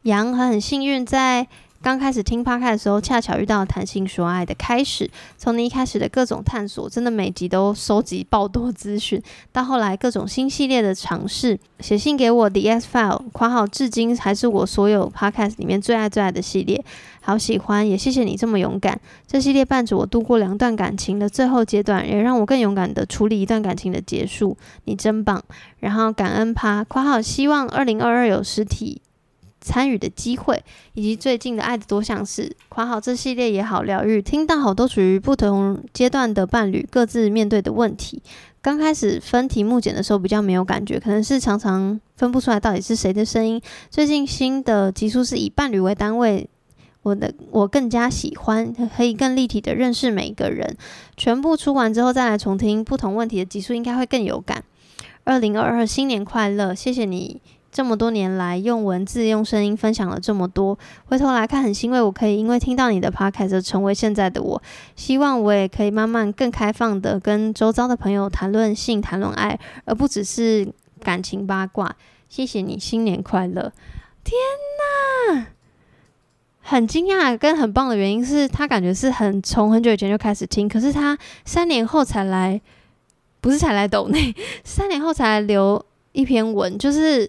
[0.05, 1.47] 杨很幸运在。
[1.81, 5.11] 刚开始听 Podcast 的时候，恰巧遇到谈性说爱的开始。
[5.37, 16.83] 从你一开始的各种探索，真的每集都收集爆多资讯，到后来各种新系列的尝试，写信给我 The X File，括号至今还是我所有 Podcast 里面最爱最爱的系列，
[17.21, 18.99] 好喜欢，也谢谢你这么勇敢。
[19.27, 24.57] 这系列伴着我度过两段感情的最后阶段，也让我更勇敢的处理一段感情的结束。
[24.85, 25.43] 你真棒。
[25.81, 29.03] 然后感恩趴，括号希望二零二二有实体。
[29.65, 30.63] 参与的机会，
[30.93, 34.21] 以及最近的爱的多项式，括号这系列也好疗愈。
[34.21, 38.23] 听到好多属于不同阶段的伴侣各自面对的问题。
[38.61, 43.61] 刚开始分题目检的时候比较没有感觉，可能是常常分不出来到底是谁的声音。
[43.91, 46.49] 最近新的集数是以伴侣为单位，
[47.03, 50.77] 我的我更加喜欢，可以更立体的认识每一个人。
[51.17, 54.65] 全部出完之后再来重听不同问题的集数，应该会更有感。
[55.25, 57.41] 二零二二新年快乐，谢谢你。
[57.75, 64.63] 这么多年来，用文字、用声音分享了这么多，回头来看很欣慰，我可以因为听到你的 podcast 成为现在的我。
[64.95, 71.97] 希望我也可以慢慢更开放的跟周遭的朋友谈论性、谈论爱，而不只是感情八卦。
[72.29, 73.73] 谢谢你，新年快乐！
[74.23, 74.39] 天
[75.35, 75.47] 哪，
[76.61, 82.61] 很惊讶跟很棒的原因是他感觉是很从很久以前就开始听，可是他三年后才来，
[83.41, 87.29] 不是才来抖内， 三年后才留一篇文，就是。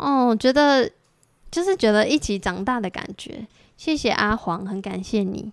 [0.00, 0.90] 哦，觉得
[1.50, 3.46] 就是觉得一起长大的感觉。
[3.76, 5.52] 谢谢阿黄，很感谢你。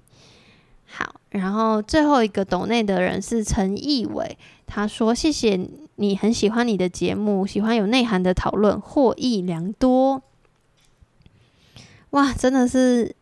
[0.85, 5.59] 好，然后最后一个抖内的人是陈义伟，他说：“谢谢
[5.95, 10.21] 你，很喜欢你的节目，喜欢有内涵的讨论，获益良多。”
[12.11, 13.13] 哇，真的是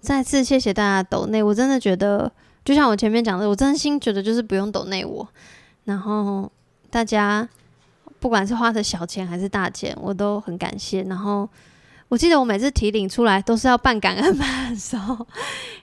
[0.00, 2.30] 再次谢谢大家抖内，我真的觉得，
[2.64, 5.28] 就像我前面讲的，我真心觉得就是不用抖内我，
[5.84, 6.50] 然后
[6.88, 7.48] 大家。
[8.22, 11.02] 不管是花的小钱还是大钱，我都很感谢。
[11.02, 11.48] 然后
[12.08, 15.14] 我记得我每次提领出来都是要办感恩趴的时候，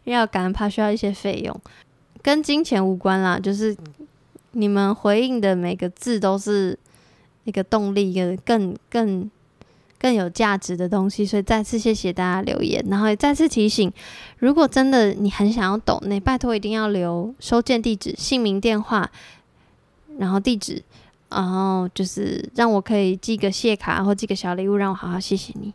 [0.06, 1.62] 因 为要感恩趴需要一些费用，
[2.22, 3.38] 跟金钱无关啦。
[3.38, 3.76] 就是
[4.54, 6.80] 你们回应的每个字都是
[7.44, 9.30] 一个动力，一个更更
[10.00, 11.26] 更有价值的东西。
[11.26, 13.92] 所以再次谢谢大家留言，然后也再次提醒，
[14.38, 19.12] 如果真的你很想要懂，那，拜托一定要留收件地址、姓名、电话，
[20.18, 20.82] 然后地址，
[21.30, 25.74] 然后就是让我可以寄个谢卡或寄个小礼物，让我好好谢谢你。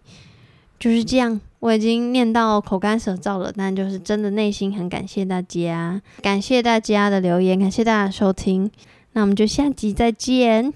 [0.79, 8.71] 就是这样，我已经念到口干舌燥了，但就是真的内心很感谢大家，感谢大家的留言，感谢大家的收听，
[9.13, 10.75] 那我们就下集再见。